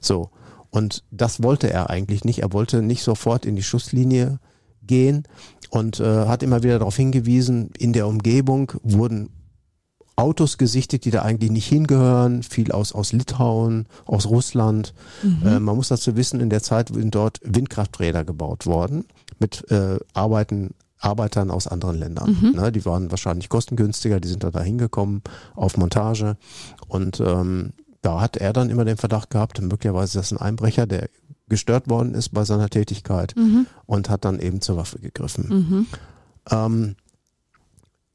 So. 0.00 0.30
Und 0.70 1.02
das 1.10 1.42
wollte 1.42 1.72
er 1.72 1.88
eigentlich 1.88 2.24
nicht. 2.24 2.40
Er 2.40 2.52
wollte 2.52 2.82
nicht 2.82 3.02
sofort 3.02 3.46
in 3.46 3.56
die 3.56 3.62
Schusslinie 3.62 4.38
gehen 4.82 5.24
und 5.70 5.98
äh, 5.98 6.26
hat 6.26 6.42
immer 6.42 6.62
wieder 6.62 6.78
darauf 6.78 6.96
hingewiesen, 6.96 7.70
in 7.78 7.92
der 7.92 8.06
Umgebung 8.06 8.72
wurden 8.82 9.30
Autos 10.16 10.58
gesichtet, 10.58 11.04
die 11.04 11.12
da 11.12 11.22
eigentlich 11.22 11.52
nicht 11.52 11.68
hingehören, 11.68 12.42
viel 12.42 12.72
aus, 12.72 12.92
aus 12.92 13.12
Litauen, 13.12 13.86
aus 14.04 14.26
Russland. 14.26 14.92
Äh, 15.44 15.60
man 15.60 15.76
muss 15.76 15.88
dazu 15.88 16.16
wissen, 16.16 16.40
in 16.40 16.50
der 16.50 16.62
Zeit 16.62 16.88
sind 16.88 17.14
dort 17.14 17.40
Windkrafträder 17.44 18.24
gebaut 18.24 18.66
worden 18.66 19.04
mit 19.38 19.70
äh, 19.70 19.98
Arbeiten, 20.14 20.74
Arbeitern 20.98 21.50
aus 21.50 21.66
anderen 21.66 21.98
Ländern. 21.98 22.52
Ne, 22.54 22.72
die 22.72 22.84
waren 22.84 23.10
wahrscheinlich 23.10 23.48
kostengünstiger, 23.48 24.20
die 24.20 24.28
sind 24.28 24.44
da 24.44 24.60
hingekommen 24.60 25.22
auf 25.54 25.76
Montage 25.76 26.36
und 26.88 27.20
ähm, 27.20 27.72
da 28.02 28.20
hat 28.20 28.36
er 28.36 28.52
dann 28.52 28.70
immer 28.70 28.84
den 28.84 28.96
Verdacht 28.96 29.30
gehabt, 29.30 29.60
möglicherweise 29.60 30.18
ist 30.18 30.30
das 30.30 30.32
ein 30.32 30.44
Einbrecher, 30.44 30.86
der 30.86 31.08
gestört 31.48 31.88
worden 31.88 32.14
ist 32.14 32.30
bei 32.30 32.44
seiner 32.44 32.68
Tätigkeit 32.68 33.34
und 33.86 34.10
hat 34.10 34.24
dann 34.24 34.38
eben 34.38 34.60
zur 34.60 34.76
Waffe 34.76 34.98
gegriffen. 34.98 35.86
Ähm, 36.50 36.96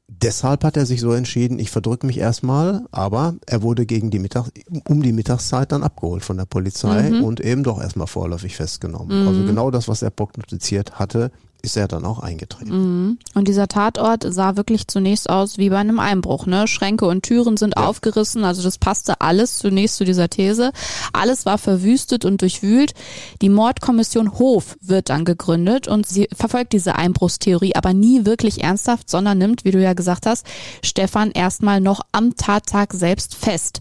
deshalb 0.08 0.64
hat 0.64 0.76
er 0.76 0.86
sich 0.86 1.00
so 1.00 1.12
entschieden, 1.12 1.58
ich 1.58 1.70
verdrücke 1.70 2.06
mich 2.06 2.18
erstmal, 2.18 2.86
aber 2.92 3.34
er 3.46 3.62
wurde 3.62 3.86
gegen 3.86 4.10
die 4.10 4.18
Mittag, 4.18 4.50
um 4.88 5.02
die 5.02 5.12
Mittagszeit 5.12 5.72
dann 5.72 5.82
abgeholt 5.82 6.24
von 6.24 6.36
der 6.36 6.46
Polizei 6.46 7.10
und 7.22 7.40
eben 7.40 7.62
doch 7.62 7.80
erstmal 7.80 8.06
vorläufig 8.06 8.56
festgenommen. 8.56 9.26
Also 9.26 9.44
genau 9.44 9.70
das, 9.70 9.88
was 9.88 10.02
er 10.02 10.10
prognostiziert 10.10 10.98
hatte, 10.98 11.30
ist 11.64 11.76
er 11.76 11.88
dann 11.88 12.04
auch 12.04 12.20
eingetreten. 12.20 13.18
Und 13.34 13.48
dieser 13.48 13.66
Tatort 13.68 14.24
sah 14.28 14.56
wirklich 14.56 14.86
zunächst 14.86 15.28
aus 15.30 15.58
wie 15.58 15.70
bei 15.70 15.78
einem 15.78 15.98
Einbruch. 15.98 16.46
Ne? 16.46 16.68
Schränke 16.68 17.06
und 17.06 17.22
Türen 17.22 17.56
sind 17.56 17.74
Ja. 17.76 17.86
aufgerissen, 17.86 18.44
also 18.44 18.62
das 18.62 18.78
passte 18.78 19.20
alles 19.20 19.58
zunächst 19.58 19.96
zu 19.96 20.04
dieser 20.04 20.28
These. 20.28 20.72
Alles 21.12 21.46
war 21.46 21.58
verwüstet 21.58 22.24
und 22.24 22.42
durchwühlt. 22.42 22.92
Die 23.40 23.48
Mordkommission 23.48 24.38
Hof 24.38 24.76
wird 24.80 25.08
dann 25.08 25.24
gegründet 25.24 25.88
und 25.88 26.06
sie 26.06 26.28
verfolgt 26.34 26.72
diese 26.74 26.94
Einbruchstheorie 26.96 27.74
aber 27.74 27.94
nie 27.94 28.26
wirklich 28.26 28.62
ernsthaft, 28.62 29.08
sondern 29.08 29.38
nimmt, 29.38 29.64
wie 29.64 29.70
du 29.70 29.80
ja 29.82 29.94
gesagt 29.94 30.26
hast, 30.26 30.46
Stefan 30.82 31.30
erstmal 31.30 31.80
noch 31.80 32.02
am 32.12 32.36
Tattag 32.36 32.92
selbst 32.92 33.34
fest. 33.34 33.80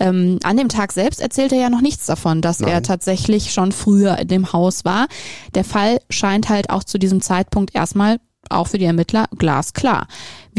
Ähm, 0.00 0.38
an 0.44 0.56
dem 0.56 0.68
Tag 0.68 0.92
selbst 0.92 1.20
erzählt 1.20 1.52
er 1.52 1.58
ja 1.58 1.70
noch 1.70 1.80
nichts 1.80 2.06
davon, 2.06 2.40
dass 2.40 2.60
er 2.60 2.68
Nein. 2.68 2.82
tatsächlich 2.84 3.52
schon 3.52 3.72
früher 3.72 4.18
in 4.18 4.28
dem 4.28 4.52
Haus 4.52 4.84
war. 4.84 5.08
Der 5.54 5.64
Fall 5.64 6.00
scheint 6.08 6.48
halt 6.48 6.70
auch 6.70 6.84
zu 6.84 6.98
diesem 6.98 7.20
Zeitpunkt 7.20 7.74
erstmal 7.74 8.18
auch 8.50 8.68
für 8.68 8.78
die 8.78 8.84
Ermittler 8.84 9.26
glasklar. 9.36 10.06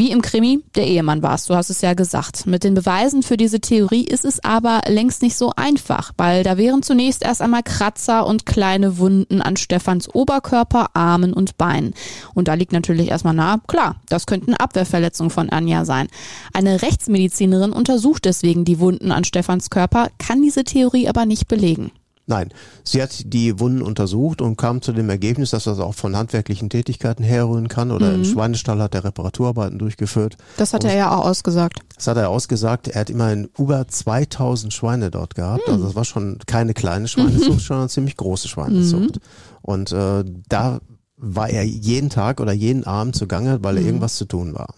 Wie 0.00 0.12
im 0.12 0.22
Krimi, 0.22 0.64
der 0.76 0.86
Ehemann 0.86 1.22
war 1.22 1.34
es, 1.34 1.44
du 1.44 1.54
hast 1.54 1.68
es 1.68 1.82
ja 1.82 1.92
gesagt. 1.92 2.46
Mit 2.46 2.64
den 2.64 2.72
Beweisen 2.72 3.22
für 3.22 3.36
diese 3.36 3.60
Theorie 3.60 4.04
ist 4.04 4.24
es 4.24 4.42
aber 4.42 4.80
längst 4.86 5.20
nicht 5.20 5.36
so 5.36 5.52
einfach, 5.56 6.12
weil 6.16 6.42
da 6.42 6.56
wären 6.56 6.82
zunächst 6.82 7.22
erst 7.22 7.42
einmal 7.42 7.62
Kratzer 7.62 8.26
und 8.26 8.46
kleine 8.46 8.96
Wunden 8.96 9.42
an 9.42 9.58
Stefans 9.58 10.08
Oberkörper, 10.08 10.88
Armen 10.94 11.34
und 11.34 11.58
Beinen. 11.58 11.92
Und 12.34 12.48
da 12.48 12.54
liegt 12.54 12.72
natürlich 12.72 13.10
erstmal 13.10 13.34
nahe, 13.34 13.60
klar, 13.66 13.96
das 14.08 14.24
könnten 14.26 14.54
Abwehrverletzungen 14.54 15.30
von 15.30 15.50
Anja 15.50 15.84
sein. 15.84 16.08
Eine 16.54 16.80
Rechtsmedizinerin 16.80 17.72
untersucht 17.72 18.24
deswegen 18.24 18.64
die 18.64 18.78
Wunden 18.78 19.12
an 19.12 19.24
Stefans 19.24 19.68
Körper, 19.68 20.08
kann 20.18 20.40
diese 20.40 20.64
Theorie 20.64 21.08
aber 21.08 21.26
nicht 21.26 21.46
belegen. 21.46 21.92
Nein, 22.30 22.50
sie 22.84 23.02
hat 23.02 23.32
die 23.34 23.58
Wunden 23.58 23.82
untersucht 23.82 24.40
und 24.40 24.56
kam 24.56 24.82
zu 24.82 24.92
dem 24.92 25.10
Ergebnis, 25.10 25.50
dass 25.50 25.64
das 25.64 25.80
auch 25.80 25.94
von 25.94 26.16
handwerklichen 26.16 26.70
Tätigkeiten 26.70 27.24
herrühren 27.24 27.66
kann 27.66 27.90
oder 27.90 28.14
im 28.14 28.24
Schweinestall 28.24 28.80
hat 28.80 28.94
er 28.94 29.02
Reparaturarbeiten 29.02 29.80
durchgeführt. 29.80 30.36
Das 30.56 30.72
hat 30.72 30.84
er 30.84 30.94
ja 30.94 31.10
auch 31.10 31.26
ausgesagt. 31.26 31.80
Das 31.96 32.06
hat 32.06 32.16
er 32.16 32.30
ausgesagt. 32.30 32.86
Er 32.86 33.00
hat 33.00 33.10
immerhin 33.10 33.48
über 33.58 33.86
2000 33.86 34.72
Schweine 34.72 35.10
dort 35.10 35.34
gehabt. 35.34 35.68
Also 35.68 35.84
das 35.86 35.96
war 35.96 36.04
schon 36.04 36.38
keine 36.46 36.72
kleine 36.72 37.08
Schweinezucht, 37.08 37.62
schon 37.62 37.78
eine 37.78 37.88
ziemlich 37.88 38.16
große 38.16 38.46
Schweinezucht. 38.46 39.18
Und 39.62 39.90
äh, 39.90 40.24
da 40.48 40.78
war 41.16 41.50
er 41.50 41.64
jeden 41.64 42.10
Tag 42.10 42.40
oder 42.40 42.52
jeden 42.52 42.84
Abend 42.84 43.16
zugange, 43.16 43.58
weil 43.62 43.76
er 43.76 43.82
irgendwas 43.82 44.14
zu 44.14 44.24
tun 44.24 44.54
war. 44.54 44.74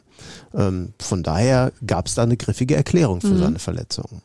Ähm, 0.55 0.93
von 1.01 1.23
daher 1.23 1.73
gab 1.87 2.07
es 2.07 2.15
da 2.15 2.23
eine 2.23 2.37
griffige 2.37 2.77
Erklärung 2.77 3.21
für 3.21 3.37
seine 3.39 3.59
Verletzungen. 3.59 4.23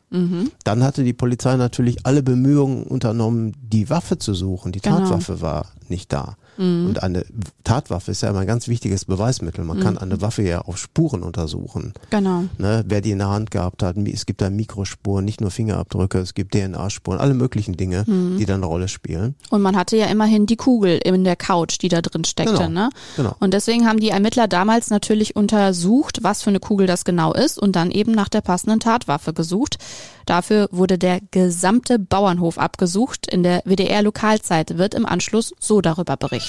Dann 0.63 0.83
hatte 0.83 1.03
die 1.03 1.13
Polizei 1.13 1.55
natürlich 1.55 2.05
alle 2.05 2.23
Bemühungen 2.23 2.83
unternommen, 2.83 3.55
die 3.61 3.89
Waffe 3.89 4.17
zu 4.17 4.33
suchen. 4.33 4.71
Die 4.71 4.81
Genau. 4.81 4.99
Tatwaffe 4.99 5.41
war 5.41 5.67
nicht 5.89 6.11
da. 6.13 6.35
Und 6.57 7.03
eine 7.03 7.25
Tatwaffe 7.63 8.11
ist 8.11 8.21
ja 8.21 8.29
immer 8.29 8.39
ein 8.39 8.47
ganz 8.47 8.67
wichtiges 8.67 9.05
Beweismittel. 9.05 9.63
Man 9.63 9.79
kann 9.79 9.97
eine 9.97 10.21
Waffe 10.21 10.41
ja 10.43 10.61
auf 10.61 10.77
Spuren 10.77 11.23
untersuchen. 11.23 11.93
Genau. 12.09 12.45
Ne, 12.57 12.83
wer 12.87 13.01
die 13.01 13.11
in 13.11 13.19
der 13.19 13.29
Hand 13.29 13.51
gehabt 13.51 13.83
hat. 13.83 13.95
Es 13.97 14.25
gibt 14.25 14.41
da 14.41 14.49
Mikrospuren, 14.49 15.23
nicht 15.25 15.41
nur 15.41 15.51
Fingerabdrücke, 15.51 16.17
es 16.19 16.33
gibt 16.33 16.53
DNA-Spuren, 16.53 17.19
alle 17.19 17.33
möglichen 17.33 17.77
Dinge, 17.77 18.05
die 18.07 18.45
da 18.45 18.55
eine 18.55 18.65
Rolle 18.65 18.87
spielen. 18.87 19.35
Und 19.49 19.61
man 19.61 19.75
hatte 19.75 19.97
ja 19.97 20.07
immerhin 20.07 20.45
die 20.45 20.55
Kugel 20.55 20.97
in 21.03 21.23
der 21.23 21.35
Couch, 21.35 21.77
die 21.81 21.89
da 21.89 22.01
drin 22.01 22.23
steckte. 22.23 22.53
Genau, 22.53 22.67
Ne? 22.69 22.89
genau. 23.15 23.35
Und 23.39 23.53
deswegen 23.53 23.87
haben 23.87 23.99
die 23.99 24.09
Ermittler 24.09 24.47
damals 24.47 24.89
natürlich 24.89 25.35
untersucht, 25.35 26.19
was 26.21 26.41
für 26.43 26.49
eine 26.49 26.59
Kugel 26.59 26.87
das 26.87 27.05
genau 27.05 27.33
ist 27.33 27.57
und 27.59 27.75
dann 27.75 27.91
eben 27.91 28.11
nach 28.11 28.29
der 28.29 28.41
passenden 28.41 28.79
Tatwaffe 28.79 29.33
gesucht. 29.33 29.77
Dafür 30.25 30.67
wurde 30.71 30.97
der 30.97 31.19
gesamte 31.31 31.99
Bauernhof 31.99 32.57
abgesucht. 32.57 33.27
In 33.31 33.43
der 33.43 33.61
WDR-Lokalzeit 33.65 34.77
wird 34.77 34.93
im 34.93 35.05
Anschluss 35.05 35.53
so 35.59 35.79
darüber 35.81 36.17
berichtet. 36.17 36.46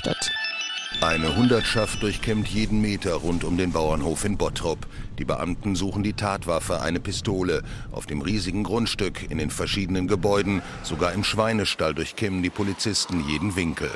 Eine 1.01 1.37
Hundertschaft 1.37 2.03
durchkämmt 2.03 2.49
jeden 2.49 2.81
Meter 2.81 3.15
rund 3.15 3.45
um 3.45 3.57
den 3.57 3.73
Bauernhof 3.73 4.25
in 4.25 4.37
Bottrop. 4.37 4.79
Die 5.19 5.25
Beamten 5.25 5.77
suchen 5.77 6.03
die 6.03 6.15
Tatwaffe, 6.15 6.81
eine 6.81 6.99
Pistole. 6.99 7.63
Auf 7.93 8.07
dem 8.07 8.21
riesigen 8.21 8.65
Grundstück, 8.65 9.31
in 9.31 9.39
den 9.39 9.51
verschiedenen 9.51 10.09
Gebäuden, 10.09 10.63
sogar 10.83 11.13
im 11.13 11.25
Schweinestall 11.25 11.95
durchkämmen 11.95 12.43
die 12.43 12.51
Polizisten 12.51 13.25
jeden 13.29 13.55
Winkel. 13.55 13.91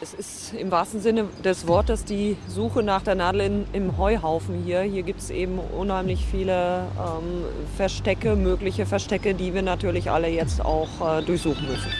Es 0.00 0.12
ist 0.12 0.52
im 0.52 0.70
wahrsten 0.70 1.00
Sinne 1.00 1.24
des 1.42 1.66
Wortes 1.66 2.04
die 2.04 2.36
Suche 2.48 2.82
nach 2.82 3.02
der 3.02 3.14
Nadel 3.14 3.40
in, 3.40 3.66
im 3.72 3.96
Heuhaufen 3.96 4.62
hier. 4.62 4.82
Hier 4.82 5.02
gibt 5.02 5.20
es 5.20 5.30
eben 5.30 5.58
unheimlich 5.58 6.26
viele 6.30 6.86
ähm, 6.98 7.44
Verstecke, 7.76 8.36
mögliche 8.36 8.84
Verstecke, 8.84 9.34
die 9.34 9.54
wir 9.54 9.62
natürlich 9.62 10.10
alle 10.10 10.28
jetzt 10.28 10.62
auch 10.62 10.88
äh, 11.00 11.22
durchsuchen 11.22 11.66
müssen. 11.66 11.90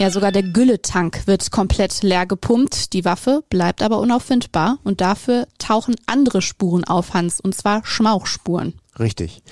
Ja, 0.00 0.10
sogar 0.10 0.32
der 0.32 0.42
Gülletank 0.42 1.26
wird 1.26 1.50
komplett 1.50 2.02
leer 2.02 2.24
gepumpt. 2.24 2.94
Die 2.94 3.04
Waffe 3.04 3.44
bleibt 3.50 3.82
aber 3.82 3.98
unauffindbar 3.98 4.78
und 4.82 5.02
dafür 5.02 5.46
tauchen 5.58 5.94
andere 6.06 6.40
Spuren 6.40 6.84
auf, 6.84 7.12
Hans, 7.12 7.38
und 7.38 7.54
zwar 7.54 7.84
Schmauchspuren. 7.84 8.72
Richtig. 8.98 9.42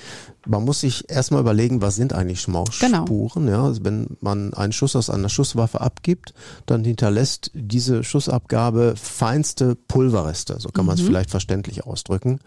Man 0.46 0.64
muss 0.64 0.80
sich 0.80 1.10
erstmal 1.10 1.42
überlegen, 1.42 1.82
was 1.82 1.96
sind 1.96 2.14
eigentlich 2.14 2.40
Schmauchspuren. 2.40 3.46
Ja, 3.46 3.62
also 3.62 3.84
wenn 3.84 4.16
man 4.22 4.54
einen 4.54 4.72
Schuss 4.72 4.96
aus 4.96 5.10
einer 5.10 5.28
Schusswaffe 5.28 5.82
abgibt, 5.82 6.32
dann 6.64 6.82
hinterlässt 6.82 7.50
diese 7.52 8.02
Schussabgabe 8.02 8.94
feinste 8.96 9.74
Pulverreste, 9.74 10.58
so 10.60 10.70
kann 10.70 10.86
man 10.86 10.96
es 10.96 11.02
vielleicht 11.02 11.28
verständlich 11.28 11.84
ausdrücken, 11.84 12.40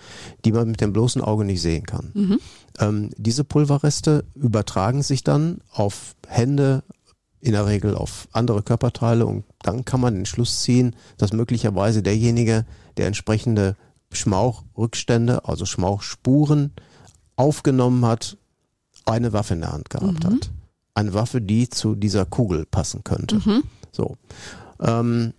die 0.43 0.53
man 0.53 0.71
mit 0.71 0.81
dem 0.81 0.91
bloßen 0.91 1.21
Auge 1.21 1.45
nicht 1.45 1.61
sehen 1.61 1.85
kann. 1.85 2.39
Ähm, 2.79 3.11
diese 3.15 3.43
Pulverreste 3.43 4.23
übertragen 4.33 5.03
sich 5.03 5.23
dann 5.23 5.61
auf 5.71 6.15
Hände, 6.27 6.83
in 7.41 7.53
der 7.53 7.65
Regel 7.65 7.95
auf 7.95 8.27
andere 8.31 8.61
Körperteile 8.63 9.25
und 9.25 9.43
dann 9.63 9.83
kann 9.83 9.99
man 9.99 10.15
den 10.15 10.25
Schluss 10.25 10.61
ziehen, 10.61 10.95
dass 11.17 11.33
möglicherweise 11.33 12.03
derjenige, 12.03 12.65
der 12.97 13.07
entsprechende 13.07 13.75
Schmauchrückstände, 14.11 15.45
also 15.45 15.65
Schmauchspuren 15.65 16.71
aufgenommen 17.35 18.05
hat, 18.05 18.37
eine 19.05 19.33
Waffe 19.33 19.55
in 19.55 19.61
der 19.61 19.73
Hand 19.73 19.89
gehabt 19.89 20.23
hat. 20.25 20.51
Eine 20.93 21.13
Waffe, 21.13 21.41
die 21.41 21.69
zu 21.69 21.95
dieser 21.95 22.25
Kugel 22.25 22.65
passen 22.65 23.03
könnte. 23.03 23.37
So. 23.91 24.17
Ähm, 24.79 25.33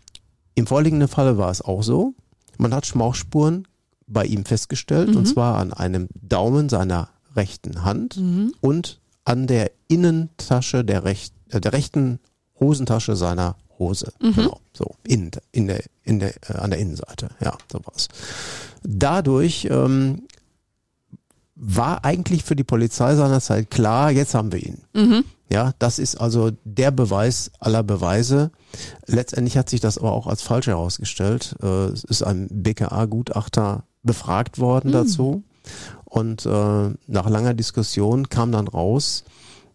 Im 0.55 0.67
vorliegenden 0.67 1.09
Falle 1.09 1.39
war 1.39 1.51
es 1.51 1.63
auch 1.63 1.83
so. 1.83 2.15
Man 2.59 2.75
hat 2.75 2.87
Schmauchspuren 2.87 3.69
bei 4.07 4.25
ihm 4.25 4.45
festgestellt 4.45 5.11
und 5.17 5.27
zwar 5.27 5.59
an 5.59 5.73
einem 5.73 6.09
Daumen 6.21 6.69
seiner 6.69 7.09
rechten 7.37 7.85
Hand 7.85 8.17
und 8.61 9.01
an 9.25 9.47
der 9.47 9.71
Innentasche 9.89 10.85
der, 10.85 11.05
recht, 11.05 11.35
äh, 11.53 11.61
der 11.61 11.73
rechten 11.73 12.19
Hosentasche 12.59 13.17
seiner 13.17 13.57
Hose. 13.79 14.13
Genau, 14.21 14.61
so 14.73 14.95
in, 15.05 15.31
in 15.53 15.67
der, 15.67 15.83
in 16.05 16.19
der, 16.21 16.35
äh, 16.49 16.55
an 16.59 16.71
der 16.71 16.79
Innenseite. 16.79 17.31
Ja, 17.41 17.57
sowas. 17.71 18.09
Dadurch 18.83 19.67
ähm, 19.71 20.23
war 21.55 22.05
eigentlich 22.05 22.45
für 22.45 22.57
die 22.57 22.65
Polizei 22.65 23.15
seinerzeit 23.15 23.71
klar, 23.71 24.11
jetzt 24.11 24.35
haben 24.35 24.53
wir 24.53 24.61
ihn. 24.63 25.25
Ja, 25.51 25.73
das 25.79 25.99
ist 25.99 26.17
also 26.17 26.51
der 26.65 26.91
Beweis 26.91 27.51
aller 27.61 27.83
Beweise. 27.83 28.51
Letztendlich 29.07 29.57
hat 29.59 29.69
sich 29.69 29.81
das 29.81 29.99
aber 29.99 30.13
auch 30.13 30.27
als 30.27 30.43
falsch 30.43 30.67
herausgestellt. 30.67 31.55
Äh, 31.63 31.67
Es 31.87 32.05
ist 32.05 32.23
ein 32.23 32.49
BKA-Gutachter 32.51 33.85
befragt 34.03 34.59
worden 34.59 34.93
dazu. 34.93 35.43
Und 36.05 36.47
äh, 36.47 36.91
nach 37.07 37.29
langer 37.29 37.55
Diskussion 37.55 38.29
kam 38.29 38.51
dann 38.51 38.67
raus, 38.67 39.25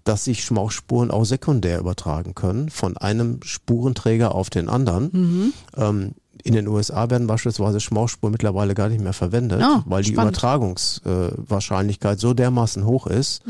dass 0.07 0.23
sich 0.23 0.43
Schmauchspuren 0.43 1.11
auch 1.11 1.25
sekundär 1.25 1.79
übertragen 1.79 2.33
können, 2.35 2.69
von 2.69 2.97
einem 2.97 3.39
Spurenträger 3.43 4.33
auf 4.35 4.49
den 4.49 4.69
anderen. 4.69 5.53
Ähm, 5.75 6.11
in 6.43 6.53
den 6.53 6.67
USA 6.67 7.09
werden 7.09 7.27
beispielsweise 7.27 7.79
Schmauchspuren 7.79 8.31
mittlerweile 8.31 8.73
gar 8.75 8.89
nicht 8.89 9.01
mehr 9.01 9.11
verwendet, 9.13 9.61
Ah, 9.61 9.83
weil 9.85 10.03
die 10.03 10.11
spannend. 10.13 10.37
Übertragungswahrscheinlichkeit 10.37 12.19
so 12.19 12.33
dermaßen 12.33 12.85
hoch 12.85 13.07
ist, 13.07 13.41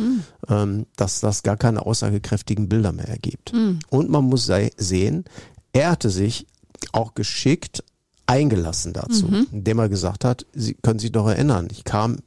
ähm, 0.50 0.86
dass 0.96 1.20
das 1.20 1.44
gar 1.44 1.58
keine 1.58 1.86
aussagekräftigen 1.86 2.70
Bilder 2.70 2.92
mehr 2.92 3.08
ergibt. 3.08 3.54
Und 3.90 4.10
man 4.10 4.24
muss 4.26 4.46
se- 4.46 4.72
sehen, 4.78 5.26
er 5.74 5.92
hatte 5.92 6.10
sich 6.10 6.48
auch 6.92 7.14
geschickt 7.14 7.84
eingelassen 8.26 8.94
dazu, 8.94 9.28
indem 9.52 9.80
er 9.80 9.90
gesagt 9.90 10.26
hat, 10.26 10.46
Sie 10.54 10.74
können 10.76 11.00
sich 11.00 11.12
doch 11.12 11.28
erinnern, 11.28 11.68
ich 11.72 11.84
kam 11.84 12.18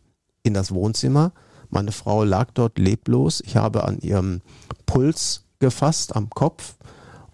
in 0.43 0.55
das 0.55 0.73
Wohnzimmer, 0.73 1.33
meine 1.71 1.93
Frau 1.93 2.25
lag 2.25 2.49
dort 2.55 2.79
leblos, 2.79 3.43
ich 3.45 3.57
habe 3.57 3.85
an 3.85 3.99
ihrem 4.01 4.41
Puls 4.87 5.45
gefasst, 5.59 6.17
am 6.17 6.31
Kopf 6.31 6.75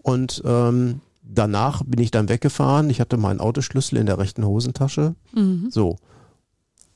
und 0.02 0.42
ähm, 0.44 1.00
danach 1.22 1.82
bin 1.84 2.00
ich 2.00 2.10
dann 2.10 2.28
weggefahren, 2.28 2.90
ich 2.90 3.00
hatte 3.00 3.16
meinen 3.16 3.40
Autoschlüssel 3.40 3.98
in 3.98 4.06
der 4.06 4.18
rechten 4.18 4.44
Hosentasche, 4.44 5.14
so. 5.70 5.96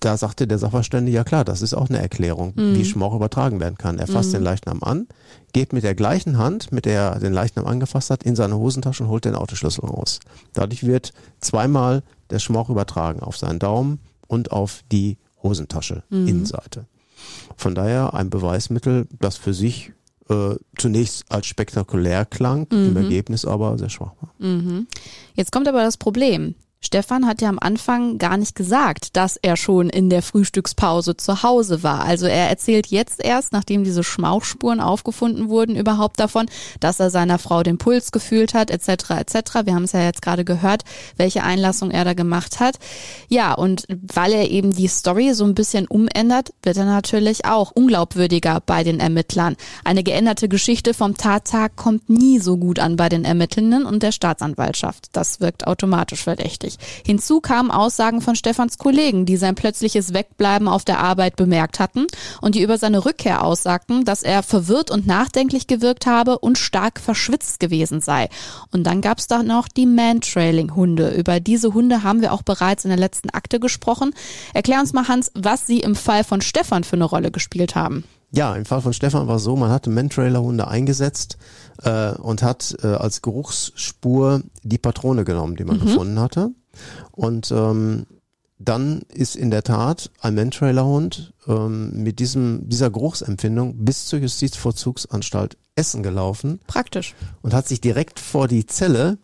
Da 0.02 0.16
sagte 0.16 0.47
der 0.47 0.56
Sachverständige, 0.56 1.14
ja 1.14 1.25
klar, 1.25 1.44
das 1.44 1.61
ist 1.61 1.75
auch 1.75 1.90
eine 1.90 1.99
Erklärung, 1.99 2.54
wie 2.75 2.87
Schmauch 2.87 3.14
übertragen 3.14 3.61
werden 3.61 3.76
kann. 3.76 3.99
Er 3.99 4.06
fasst 4.06 4.32
den 4.32 4.42
Leichnam 4.42 4.82
an, 4.82 5.06
geht 5.52 5.75
mit 5.75 5.85
der 5.85 5.94
gleichen 5.94 6.38
Hand, 6.38 6.73
mit 6.73 6.87
der 6.87 7.02
er 7.02 7.18
den 7.18 7.35
Leichnam 7.35 7.66
angefasst 7.66 8.09
hat, 8.09 8.23
in 8.23 8.35
seine 8.35 8.56
Hosentasche 8.56 9.02
und 9.02 9.11
holt 9.11 9.26
den 9.26 9.35
Autoschlüssel 9.35 9.85
raus. 9.85 10.20
Dadurch 10.54 10.87
wird 10.87 11.12
zweimal 11.40 12.02
der 12.30 12.38
Schmauch 12.38 12.70
übertragen 12.70 13.20
auf 13.20 13.37
seinen 13.37 13.59
Daumen 13.59 13.99
und 14.26 14.52
auf 14.52 14.85
die 14.90 15.18
Hosentasche, 15.42 16.02
Innenseite. 16.28 16.87
Von 17.57 17.75
daher 17.75 18.15
ein 18.15 18.31
Beweismittel, 18.31 19.07
das 19.19 19.37
für 19.37 19.55
sich 19.55 19.93
äh, 20.29 20.55
zunächst 20.79 21.25
als 21.31 21.47
spektakulär 21.47 22.25
klang, 22.25 22.67
im 22.71 22.97
Ergebnis 22.97 23.45
aber 23.45 23.77
sehr 23.79 23.91
schwach 23.91 24.12
war. 24.21 24.33
Jetzt 25.35 25.53
kommt 25.53 25.69
aber 25.69 25.83
das 25.83 25.97
Problem. 25.97 26.55
Stefan 26.83 27.27
hat 27.27 27.43
ja 27.43 27.51
am 27.51 27.59
Anfang 27.59 28.17
gar 28.17 28.39
nicht 28.39 28.55
gesagt, 28.55 29.15
dass 29.15 29.37
er 29.37 29.59
schon 29.59 29.91
in 29.91 30.09
der 30.09 30.23
Frühstückspause 30.23 31.15
zu 31.15 31.43
Hause 31.43 31.83
war. 31.83 32.07
Also 32.07 32.25
er 32.25 32.49
erzählt 32.49 32.87
jetzt 32.87 33.23
erst, 33.23 33.53
nachdem 33.53 33.85
diese 33.85 34.03
Schmauchspuren 34.03 34.81
aufgefunden 34.81 35.51
wurden, 35.51 35.77
überhaupt 35.77 36.19
davon, 36.19 36.47
dass 36.81 36.99
er 36.99 37.11
seiner 37.11 37.39
Frau 37.39 37.63
den 37.63 37.77
Puls 37.77 38.13
gefühlt 38.13 38.55
hat, 38.55 38.71
etc. 38.71 39.11
etc. 39.11 39.35
Wir 39.65 39.75
haben 39.75 39.85
es 39.85 39.93
ja 39.93 40.03
jetzt 40.03 40.23
gerade 40.23 40.47
gehört, 40.47 40.85
welche 41.19 41.43
Einlassung 41.43 41.91
er 41.91 42.07
da 42.07 42.15
gemacht 42.15 42.61
hat. 42.61 42.79
Ja, 43.29 43.53
und 43.53 43.85
weil 44.15 44.33
er 44.33 44.51
eben 44.51 44.73
die 44.73 44.89
Story 44.89 45.35
so 45.35 45.45
ein 45.45 45.55
bisschen 45.55 45.87
umändert, 45.87 46.55
wird 46.63 46.79
er 46.79 46.87
natürlich 46.87 47.45
auch 47.45 47.73
unglaubwürdiger 47.73 48.63
bei 48.65 48.85
den 48.85 49.01
Ermittlern. 49.01 49.57
Eine 49.85 50.03
geänderte 50.03 50.49
Geschichte 50.49 50.95
vom 50.95 51.15
Tattag 51.15 51.77
kommt 51.77 52.09
nie 52.09 52.39
so 52.39 52.57
gut 52.57 52.79
an 52.79 52.97
bei 52.97 53.11
den 53.11 53.27
Ermittlenden 53.27 53.85
und 53.85 54.03
der 54.03 54.13
Staatsanwaltschaft. 54.13 55.09
Das 55.13 55.41
wirkt 55.41 55.67
automatisch 55.67 56.23
verdächtig. 56.23 56.70
Hinzu 57.07 57.41
kamen 57.41 57.71
Aussagen 57.71 58.21
von 58.21 58.35
Stefans 58.37 58.79
Kollegen, 58.79 59.27
die 59.27 59.37
sein 59.37 59.55
plötzliches 59.55 60.12
Wegbleiben 60.15 60.69
auf 60.69 60.85
der 60.85 61.00
Arbeit 61.00 61.37
bemerkt 61.37 61.81
hatten 61.81 62.07
und 62.41 62.55
die 62.55 62.62
über 62.62 62.79
seine 62.79 63.05
Rückkehr 63.05 63.45
aussagten, 63.45 64.05
dass 64.05 64.23
er 64.23 64.43
verwirrt 64.43 64.91
und 64.91 65.07
nachdenklich 65.07 65.67
gewirkt 65.67 66.07
habe 66.07 66.39
und 66.39 66.59
stark 66.59 67.00
verschwitzt 67.00 67.61
gewesen 67.61 68.00
sei. 68.00 68.29
Und 68.73 68.85
dann 68.85 69.00
gab 69.00 69.19
es 69.19 69.27
da 69.27 69.43
noch 69.43 69.69
die 69.69 69.87
Man-Trailing-Hunde. 69.87 71.11
Über 71.11 71.41
diese 71.41 71.75
Hunde 71.75 72.03
haben 72.03 72.21
wir 72.21 72.33
auch 72.33 72.43
bereits 72.43 72.85
in 72.85 72.91
der 72.91 72.99
letzten 72.99 73.31
Akte 73.31 73.61
gesprochen. 73.61 74.15
Erklär 74.55 74.81
uns 74.81 74.93
mal, 74.93 75.09
Hans, 75.09 75.31
was 75.35 75.67
sie 75.67 75.81
im 75.81 75.95
Fall 75.95 76.25
von 76.25 76.41
Stefan 76.41 76.85
für 76.85 76.97
eine 76.97 77.05
Rolle 77.05 77.31
gespielt 77.31 77.75
haben. 77.75 78.05
ja, 78.33 78.55
im 78.55 78.65
Fall 78.65 78.81
von 78.81 78.93
Stefan 78.93 79.27
war 79.27 79.37
es 79.37 79.43
so, 79.43 79.57
man 79.57 79.71
hatte 79.71 79.91
Mantrailer-Hunde 79.91 80.69
eingesetzt 80.69 81.37
äh, 81.83 82.12
und 82.12 82.43
hat 82.43 82.77
äh, 82.83 82.87
als 82.87 83.23
Geruchsspur 83.23 84.43
die 84.62 84.79
Patrone 84.79 85.25
genommen, 85.25 85.57
die 85.57 85.65
man 85.65 85.79
Mhm. 85.79 85.81
gefunden 85.87 86.21
hatte. 86.21 86.50
Und 87.12 87.50
ähm, 87.50 88.07
dann 88.59 89.00
ist 89.09 89.37
in 89.37 89.50
der 89.50 89.62
Tat 89.62 90.11
ein 90.21 90.35
Mantrailer-Hund 90.35 91.33
ähm, 91.49 92.03
mit 92.03 92.19
diesem, 92.19 92.69
dieser 92.69 92.91
Geruchsempfindung 92.91 93.85
bis 93.85 94.07
zur 94.07 94.19
Justizvollzugsanstalt 94.19 95.57
Essen 95.77 96.03
gelaufen 96.03 96.61
Praktisch. 96.67 97.15
und 97.41 97.55
hat 97.55 97.67
sich 97.67 97.81
direkt 97.81 98.21
vor 98.21 98.49
die 98.49 98.67
Zelle 98.67 99.19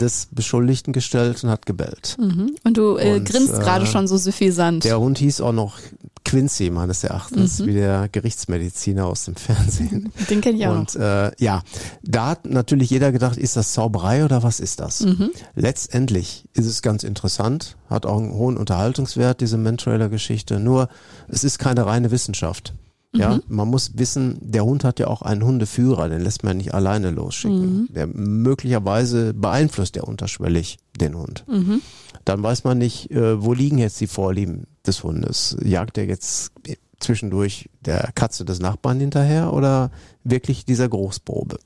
des 0.00 0.28
Beschuldigten 0.30 0.92
gestellt 0.92 1.42
und 1.44 1.50
hat 1.50 1.66
gebellt. 1.66 2.16
Mhm. 2.18 2.54
Und 2.64 2.76
du 2.76 2.96
äh, 2.96 3.16
Und, 3.16 3.24
grinst 3.28 3.54
äh, 3.54 3.58
gerade 3.58 3.86
schon 3.86 4.06
so 4.08 4.16
suffisant. 4.16 4.84
Der 4.84 4.98
Hund 5.00 5.18
hieß 5.18 5.40
auch 5.40 5.52
noch 5.52 5.78
Quincy, 6.24 6.70
meines 6.70 7.04
Erachtens, 7.04 7.58
Mhm. 7.58 7.66
wie 7.66 7.72
der 7.74 8.08
Gerichtsmediziner 8.10 9.06
aus 9.06 9.24
dem 9.24 9.34
Fernsehen. 9.36 10.12
Den 10.30 10.40
kenn 10.42 10.56
ich 10.56 10.66
auch. 10.66 10.74
Und 10.78 10.94
äh, 10.96 11.30
ja, 11.38 11.62
da 12.02 12.26
hat 12.28 12.44
natürlich 12.46 12.90
jeder 12.90 13.12
gedacht, 13.12 13.36
ist 13.38 13.56
das 13.56 13.72
Zauberei 13.72 14.24
oder 14.24 14.42
was 14.42 14.60
ist 14.60 14.80
das? 14.80 15.00
Mhm. 15.00 15.30
Letztendlich 15.54 16.44
ist 16.52 16.66
es 16.66 16.82
ganz 16.82 17.02
interessant, 17.02 17.76
hat 17.88 18.04
auch 18.06 18.18
einen 18.18 18.32
hohen 18.32 18.56
Unterhaltungswert, 18.56 19.40
diese 19.40 19.56
Mantrailer-Geschichte. 19.56 20.60
Nur, 20.60 20.88
es 21.28 21.44
ist 21.44 21.58
keine 21.58 21.86
reine 21.86 22.10
Wissenschaft. 22.10 22.74
Ja, 23.14 23.36
Mhm. 23.36 23.42
man 23.48 23.68
muss 23.68 23.92
wissen, 23.96 24.36
der 24.42 24.64
Hund 24.66 24.84
hat 24.84 25.00
ja 25.00 25.06
auch 25.06 25.22
einen 25.22 25.42
Hundeführer, 25.42 26.08
den 26.10 26.20
lässt 26.20 26.44
man 26.44 26.58
nicht 26.58 26.74
alleine 26.74 27.10
losschicken. 27.10 27.80
Mhm. 27.82 27.88
Der 27.94 28.06
möglicherweise 28.06 29.32
beeinflusst 29.34 29.94
der 29.96 30.06
unterschwellig 30.06 30.78
den 31.00 31.16
Hund. 31.16 31.44
Mhm. 31.48 31.80
Dann 32.24 32.42
weiß 32.42 32.64
man 32.64 32.76
nicht, 32.78 33.10
äh, 33.10 33.42
wo 33.42 33.52
liegen 33.54 33.78
jetzt 33.78 34.00
die 34.00 34.06
Vorlieben 34.08 34.66
des 34.86 35.02
Hundes. 35.02 35.56
Jagt 35.64 35.96
er 35.96 36.04
jetzt 36.06 36.52
zwischendurch 37.00 37.70
der 37.80 38.10
Katze 38.14 38.44
des 38.44 38.60
Nachbarn 38.60 39.00
hinterher 39.00 39.52
oder 39.52 39.90
wirklich 40.24 40.64
dieser 40.66 40.88
Großprobe? 40.88 41.58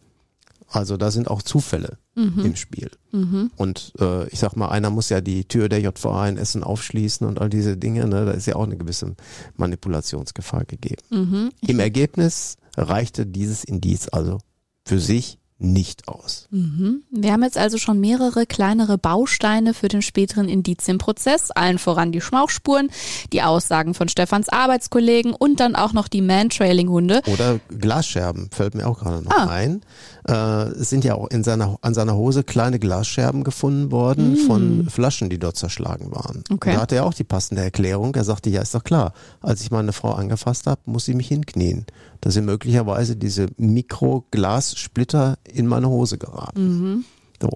Also 0.72 0.96
da 0.96 1.10
sind 1.10 1.28
auch 1.28 1.42
Zufälle 1.42 1.98
im 2.44 2.56
Spiel. 2.56 2.90
Mhm. 3.12 3.50
Und 3.56 3.92
äh, 4.00 4.26
ich 4.28 4.38
sag 4.38 4.56
mal, 4.56 4.68
einer 4.68 4.88
muss 4.90 5.10
ja 5.10 5.20
die 5.20 5.44
Tür 5.44 5.68
der 5.68 5.80
JVA 5.80 6.28
in 6.28 6.38
Essen 6.38 6.64
aufschließen 6.64 7.26
und 7.26 7.40
all 7.40 7.50
diese 7.50 7.76
Dinge. 7.76 8.06
Ne? 8.08 8.24
Da 8.24 8.32
ist 8.32 8.46
ja 8.46 8.56
auch 8.56 8.64
eine 8.64 8.78
gewisse 8.78 9.14
Manipulationsgefahr 9.56 10.64
gegeben. 10.64 11.02
Mhm. 11.10 11.50
Im 11.60 11.78
Ergebnis 11.78 12.56
reichte 12.76 13.26
dieses 13.26 13.64
Indiz 13.64 14.08
also 14.10 14.38
für 14.86 14.98
sich 14.98 15.38
nicht 15.62 16.08
aus. 16.08 16.48
Mhm. 16.50 17.02
Wir 17.10 17.32
haben 17.32 17.42
jetzt 17.42 17.56
also 17.58 17.78
schon 17.78 18.00
mehrere 18.00 18.46
kleinere 18.46 18.98
Bausteine 18.98 19.74
für 19.74 19.88
den 19.88 20.02
späteren 20.02 20.48
Indizienprozess, 20.48 21.50
allen 21.50 21.78
voran 21.78 22.12
die 22.12 22.20
Schmauchspuren, 22.20 22.90
die 23.32 23.42
Aussagen 23.42 23.94
von 23.94 24.08
Stefans 24.08 24.48
Arbeitskollegen 24.48 25.32
und 25.34 25.60
dann 25.60 25.76
auch 25.76 25.92
noch 25.92 26.08
die 26.08 26.20
Man-Trailing-Hunde. 26.22 27.22
Oder 27.32 27.60
Glasscherben 27.68 28.48
fällt 28.50 28.74
mir 28.74 28.86
auch 28.86 28.98
gerade 28.98 29.22
noch 29.24 29.30
Ah. 29.32 29.46
ein. 29.48 29.82
Äh, 30.28 30.32
es 30.80 30.90
sind 30.90 31.04
ja 31.04 31.14
auch 31.14 31.28
in 31.28 31.44
seiner, 31.44 31.78
an 31.80 31.94
seiner 31.94 32.16
Hose 32.16 32.44
kleine 32.44 32.78
Glasscherben 32.78 33.44
gefunden 33.44 33.90
worden 33.90 34.36
von 34.36 34.88
Flaschen, 34.90 35.30
die 35.30 35.38
dort 35.38 35.56
zerschlagen 35.56 36.10
waren. 36.12 36.44
Okay. 36.52 36.74
Da 36.74 36.80
hatte 36.82 36.96
er 36.96 37.06
auch 37.06 37.14
die 37.14 37.24
passende 37.24 37.62
Erklärung. 37.62 38.14
Er 38.14 38.24
sagte, 38.24 38.50
ja, 38.50 38.62
ist 38.62 38.74
doch 38.74 38.84
klar, 38.84 39.12
als 39.40 39.62
ich 39.62 39.70
meine 39.70 39.92
Frau 39.92 40.12
angefasst 40.12 40.66
habe, 40.66 40.80
muss 40.86 41.04
sie 41.04 41.14
mich 41.14 41.28
hinknien. 41.28 41.86
Da 42.22 42.30
sind 42.30 42.46
möglicherweise 42.46 43.16
diese 43.16 43.48
Mikroglassplitter 43.58 45.38
in 45.44 45.66
meine 45.66 45.88
Hose 45.88 46.16
geraten. 46.18 47.04
So, 47.40 47.50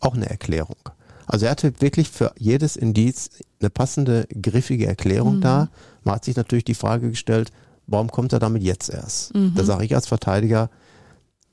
auch 0.00 0.14
eine 0.14 0.30
Erklärung. 0.30 0.76
Also 1.26 1.46
er 1.46 1.50
hatte 1.50 1.80
wirklich 1.80 2.08
für 2.08 2.32
jedes 2.38 2.76
Indiz 2.76 3.30
eine 3.60 3.68
passende, 3.68 4.26
griffige 4.40 4.86
Erklärung 4.86 5.40
da. 5.40 5.68
Man 6.04 6.14
hat 6.14 6.24
sich 6.24 6.36
natürlich 6.36 6.64
die 6.64 6.74
Frage 6.74 7.10
gestellt, 7.10 7.50
warum 7.88 8.10
kommt 8.10 8.32
er 8.32 8.38
damit 8.38 8.62
jetzt 8.62 8.90
erst? 8.90 9.32
Da 9.56 9.64
sage 9.64 9.84
ich 9.84 9.94
als 9.94 10.06
Verteidiger, 10.06 10.70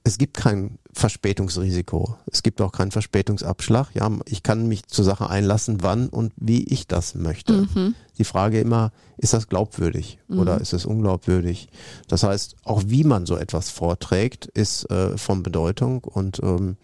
es 0.09 0.17
gibt 0.17 0.35
kein 0.37 0.79
Verspätungsrisiko. 0.91 2.17
Es 2.31 2.41
gibt 2.41 2.61
auch 2.61 2.71
keinen 2.71 2.89
Verspätungsabschlag. 2.91 3.93
Ja, 3.93 4.11
ich 4.25 4.41
kann 4.41 4.67
mich 4.67 4.87
zur 4.87 5.05
Sache 5.05 5.29
einlassen, 5.29 5.83
wann 5.83 6.09
und 6.09 6.33
wie 6.35 6.63
ich 6.63 6.87
das 6.87 7.13
möchte. 7.13 7.67
Die 8.17 8.23
Frage 8.23 8.59
immer, 8.59 8.91
ist 9.17 9.33
das 9.33 9.47
glaubwürdig 9.47 10.17
oder 10.39 10.59
ist 10.59 10.73
es 10.73 10.85
unglaubwürdig? 10.85 11.69
Das 12.07 12.23
heißt, 12.23 12.55
auch 12.63 12.83
wie 12.87 13.03
man 13.03 13.27
so 13.27 13.37
etwas 13.37 13.69
vorträgt, 13.69 14.47
ist 14.47 14.89
äh, 14.89 15.15
von 15.17 15.43
Bedeutung 15.43 16.03
und 16.03 16.39
ähm, 16.43 16.77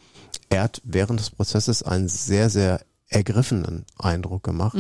er 0.50 0.64
hat 0.64 0.82
während 0.86 1.20
des 1.20 1.32
Prozesses 1.32 1.82
einen 1.82 2.08
sehr, 2.08 2.50
sehr 2.52 2.82
ergriffenen 3.08 3.86
Eindruck 3.98 4.44
gemacht, 4.44 4.78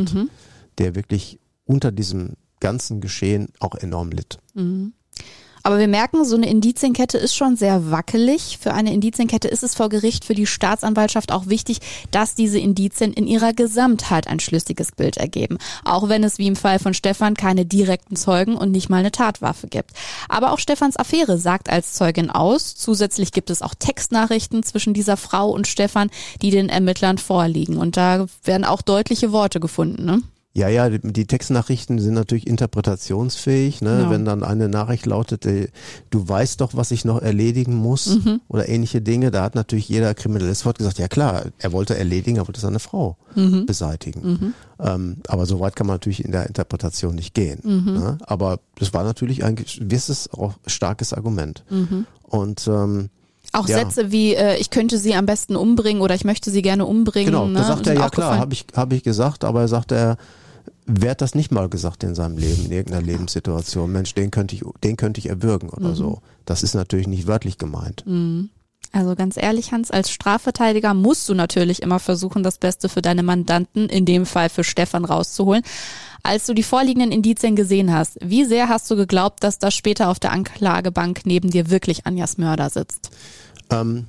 der 0.78 0.94
wirklich 0.96 1.40
unter 1.66 1.92
diesem 1.92 2.34
ganzen 2.60 3.02
Geschehen 3.02 3.50
auch 3.60 3.76
enorm 3.76 4.12
litt. 4.12 4.38
Aber 5.66 5.80
wir 5.80 5.88
merken, 5.88 6.26
so 6.26 6.36
eine 6.36 6.48
Indizienkette 6.48 7.18
ist 7.18 7.36
schon 7.36 7.56
sehr 7.56 7.90
wackelig. 7.90 8.60
Für 8.62 8.76
eine 8.76 8.94
Indizienkette 8.94 9.48
ist 9.48 9.64
es 9.64 9.74
vor 9.74 9.90
Gericht 9.90 10.24
für 10.24 10.36
die 10.36 10.46
Staatsanwaltschaft 10.46 11.32
auch 11.32 11.48
wichtig, 11.48 11.80
dass 12.12 12.36
diese 12.36 12.60
Indizien 12.60 13.12
in 13.14 13.26
ihrer 13.26 13.52
Gesamtheit 13.52 14.28
ein 14.28 14.40
schlüssiges 14.40 14.92
Bild 14.92 15.18
ergeben. 15.18 15.58
Auch 15.84 16.08
wenn 16.08 16.24
es 16.24 16.38
wie 16.38 16.46
im 16.46 16.56
Fall 16.56 16.78
von 16.78 16.94
Stefan 16.94 17.34
keine 17.34 17.66
direkten 17.66 18.16
Zeugen 18.16 18.56
und 18.56 18.70
nicht 18.70 18.90
mal 18.90 18.98
eine 18.98 19.12
Tatwaffe 19.12 19.66
gibt. 19.66 19.90
Aber 20.30 20.52
auch 20.52 20.60
Stefans 20.60 20.98
Affäre 20.98 21.40
sagt 21.40 21.68
als 21.68 21.94
Zeugin 21.94 22.30
aus. 22.30 22.76
Zusätzlich 22.76 23.32
gibt 23.32 23.50
es 23.50 23.64
auch 23.64 23.74
Textnachrichten 23.74 24.62
zwischen 24.62 24.94
dieser 24.94 25.18
Frau 25.18 25.50
und 25.50 25.66
Stefan, 25.66 26.12
die 26.44 26.52
den 26.52 26.70
Ermittlern 26.70 27.18
vorliegen. 27.18 27.78
Und 27.78 27.98
da 27.98 28.28
werden 28.44 28.66
auch 28.66 28.84
deutliche 28.84 29.32
Worte 29.32 29.60
gefunden. 29.60 30.06
Ne? 30.06 30.22
Ja, 30.58 30.70
ja, 30.70 30.90
die, 30.90 31.26
Textnachrichten 31.26 32.00
sind 32.00 32.14
natürlich 32.14 32.48
interpretationsfähig. 32.48 33.82
Ne? 33.82 33.98
Genau. 33.98 34.10
Wenn 34.10 34.24
dann 34.24 34.42
eine 34.42 34.70
Nachricht 34.70 35.06
lautet, 35.06 35.46
äh, 35.46 35.68
du 36.12 36.28
weißt 36.28 36.62
doch, 36.62 36.76
was 36.76 36.92
ich 36.92 37.04
noch 37.04 37.22
erledigen 37.22 37.76
muss 37.76 38.18
oder 38.48 38.70
ähnliche 38.70 39.02
Dinge, 39.02 39.32
da 39.32 39.44
hat 39.44 39.56
natürlich 39.56 39.90
jeder 39.90 40.14
Kriminalist 40.14 40.62
sofort 40.62 40.78
gesagt, 40.78 40.98
ja 40.98 41.10
klar, 41.10 41.44
er 41.58 41.74
wollte 41.74 41.98
erledigen, 41.98 42.38
er 42.38 42.48
wollte 42.48 42.62
seine 42.62 42.80
Frau 42.80 43.18
beseitigen. 43.66 44.54
Ähm, 44.80 45.18
aber 45.28 45.46
so 45.46 45.60
weit 45.60 45.76
kann 45.76 45.88
man 45.88 45.96
natürlich 45.96 46.24
in 46.24 46.32
der 46.32 46.48
Interpretation 46.48 47.16
nicht 47.16 47.34
gehen. 47.34 47.60
Ne? 47.64 48.18
Aber 48.26 48.60
das 48.80 48.94
war 48.94 49.04
natürlich 49.04 49.44
ein 49.44 49.58
gewisses, 49.58 50.32
auch 50.32 50.54
starkes 50.68 51.12
Argument. 51.12 51.66
Und 52.24 52.66
ähm, 52.68 53.10
Auch 53.52 53.68
Ja. 53.68 53.80
Sätze 53.80 54.14
wie, 54.14 54.36
äh, 54.36 54.56
ich 54.58 54.70
könnte 54.70 54.98
sie 54.98 55.16
am 55.16 55.26
besten 55.26 55.58
umbringen 55.58 56.02
oder 56.02 56.16
ich 56.16 56.24
möchte 56.24 56.50
sie 56.50 56.62
gerne 56.62 56.86
umbringen. 56.86 57.34
Genau, 57.34 57.46
ne? 57.46 57.60
da 57.60 57.66
sagt 57.66 57.88
er, 57.88 57.96
ja 57.96 58.10
klar, 58.10 58.38
habe 58.38 58.54
ich, 58.54 58.66
hab 58.74 58.94
ich 58.94 59.04
gesagt, 59.04 59.44
aber 59.44 59.62
er 59.62 59.68
sagt 59.68 59.92
er, 59.92 60.18
wer 60.86 61.12
hat 61.12 61.22
das 61.22 61.36
nicht 61.36 61.52
mal 61.52 61.70
gesagt 61.70 62.04
in 62.04 62.16
seinem 62.16 62.38
Leben, 62.38 62.66
in 62.66 62.72
irgendeiner 62.72 63.06
Lebenssituation? 63.06 63.92
Mensch, 63.92 64.14
den 64.14 64.32
könnte 64.32 64.56
ich, 64.56 64.64
den 64.84 64.98
könnte 64.98 65.20
ich 65.20 65.30
erwürgen 65.30 65.70
oder 65.70 65.90
Mhm. 65.90 65.96
so. 65.96 66.22
Das 66.46 66.64
ist 66.64 66.76
natürlich 66.76 67.08
nicht 67.08 67.28
wörtlich 67.28 67.58
gemeint. 67.58 68.04
Also 68.92 69.16
ganz 69.16 69.36
ehrlich, 69.36 69.72
Hans, 69.72 69.92
als 69.92 70.10
Strafverteidiger 70.12 70.94
musst 70.94 71.28
du 71.28 71.34
natürlich 71.34 71.82
immer 71.82 72.00
versuchen, 72.00 72.44
das 72.44 72.58
Beste 72.60 72.88
für 72.88 73.02
deine 73.02 73.24
Mandanten, 73.24 73.90
in 73.90 74.06
dem 74.06 74.26
Fall 74.26 74.50
für 74.50 74.64
Stefan, 74.64 75.06
rauszuholen. 75.06 75.64
Als 76.24 76.46
du 76.46 76.54
die 76.54 76.64
vorliegenden 76.64 77.12
Indizien 77.12 77.56
gesehen 77.56 77.94
hast, 77.94 78.18
wie 78.24 78.46
sehr 78.46 78.70
hast 78.70 78.90
du 78.90 78.96
geglaubt, 78.96 79.44
dass 79.44 79.60
da 79.60 79.70
später 79.70 80.10
auf 80.10 80.20
der 80.20 80.32
Anklagebank 80.32 81.22
neben 81.26 81.50
dir 81.52 81.70
wirklich 81.70 82.06
Anjas 82.06 82.38
Mörder 82.38 82.70
sitzt? 82.70 83.12
Ähm, 83.70 84.06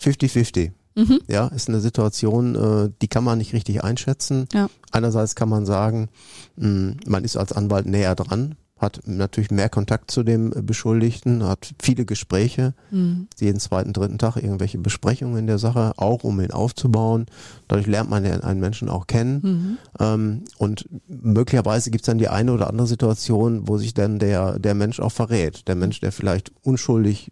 50-50. 0.00 0.72
Mhm. 0.96 1.20
Ja, 1.28 1.48
ist 1.48 1.68
eine 1.68 1.80
Situation, 1.80 2.54
äh, 2.54 2.90
die 3.02 3.08
kann 3.08 3.24
man 3.24 3.38
nicht 3.38 3.52
richtig 3.52 3.82
einschätzen. 3.82 4.46
Ja. 4.52 4.68
Einerseits 4.92 5.34
kann 5.34 5.48
man 5.48 5.66
sagen, 5.66 6.08
mh, 6.56 6.94
man 7.06 7.24
ist 7.24 7.36
als 7.36 7.52
Anwalt 7.52 7.86
näher 7.86 8.14
dran, 8.14 8.54
hat 8.78 9.00
natürlich 9.06 9.50
mehr 9.50 9.68
Kontakt 9.68 10.10
zu 10.10 10.22
dem 10.24 10.50
Beschuldigten, 10.50 11.44
hat 11.44 11.74
viele 11.80 12.04
Gespräche, 12.04 12.74
Mhm. 12.90 13.28
jeden 13.40 13.58
zweiten, 13.60 13.92
dritten 13.92 14.18
Tag 14.18 14.36
irgendwelche 14.36 14.78
Besprechungen 14.78 15.38
in 15.38 15.46
der 15.46 15.58
Sache, 15.58 15.92
auch 15.96 16.22
um 16.24 16.40
ihn 16.40 16.50
aufzubauen. 16.50 17.26
Dadurch 17.68 17.86
lernt 17.86 18.10
man 18.10 18.24
ja 18.24 18.32
einen 18.40 18.60
Menschen 18.60 18.88
auch 18.88 19.06
kennen. 19.06 19.40
Mhm. 19.42 19.78
Ähm, 20.00 20.44
und 20.58 20.88
möglicherweise 21.08 21.90
gibt 21.90 22.02
es 22.02 22.06
dann 22.06 22.18
die 22.18 22.28
eine 22.28 22.52
oder 22.52 22.68
andere 22.68 22.86
Situation, 22.88 23.66
wo 23.68 23.78
sich 23.78 23.94
dann 23.94 24.18
der, 24.18 24.58
der 24.58 24.74
Mensch 24.74 25.00
auch 25.00 25.12
verrät. 25.12 25.66
Der 25.68 25.76
Mensch, 25.76 26.00
der 26.00 26.12
vielleicht 26.12 26.52
unschuldig 26.62 27.30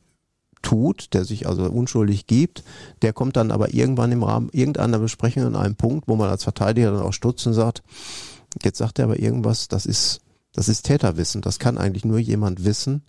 tut, 0.63 1.13
der 1.15 1.25
sich 1.25 1.47
also 1.47 1.65
unschuldig 1.65 2.27
gibt, 2.27 2.65
der 3.03 3.13
kommt 3.13 3.37
dann 3.37 3.51
aber 3.51 3.75
irgendwann 3.75 4.13
im 4.13 4.23
Rahmen 4.23 4.49
irgendeiner 4.53 4.99
Besprechung 4.99 5.45
an 5.45 5.57
einen 5.57 5.77
Punkt, 5.77 6.09
wo 6.09 6.17
man 6.17 6.31
als 6.31 6.45
Verteidiger 6.45 6.93
dann 6.93 7.03
auch 7.03 7.13
stutzt 7.13 7.47
und 7.47 7.53
sagt, 7.53 7.83
jetzt 8.63 8.79
sagt 8.79 8.99
er 8.99 9.07
aber 9.07 9.19
irgendwas, 9.19 9.69
das 9.69 9.87
ist, 9.87 10.21
das 10.53 10.69
ist 10.69 10.83
Täterwissen, 10.85 11.43
das 11.43 11.59
kann 11.59 11.79
eigentlich 11.79 12.05
nur 12.05 12.19
jemand 12.19 12.65
wissen, 12.65 13.03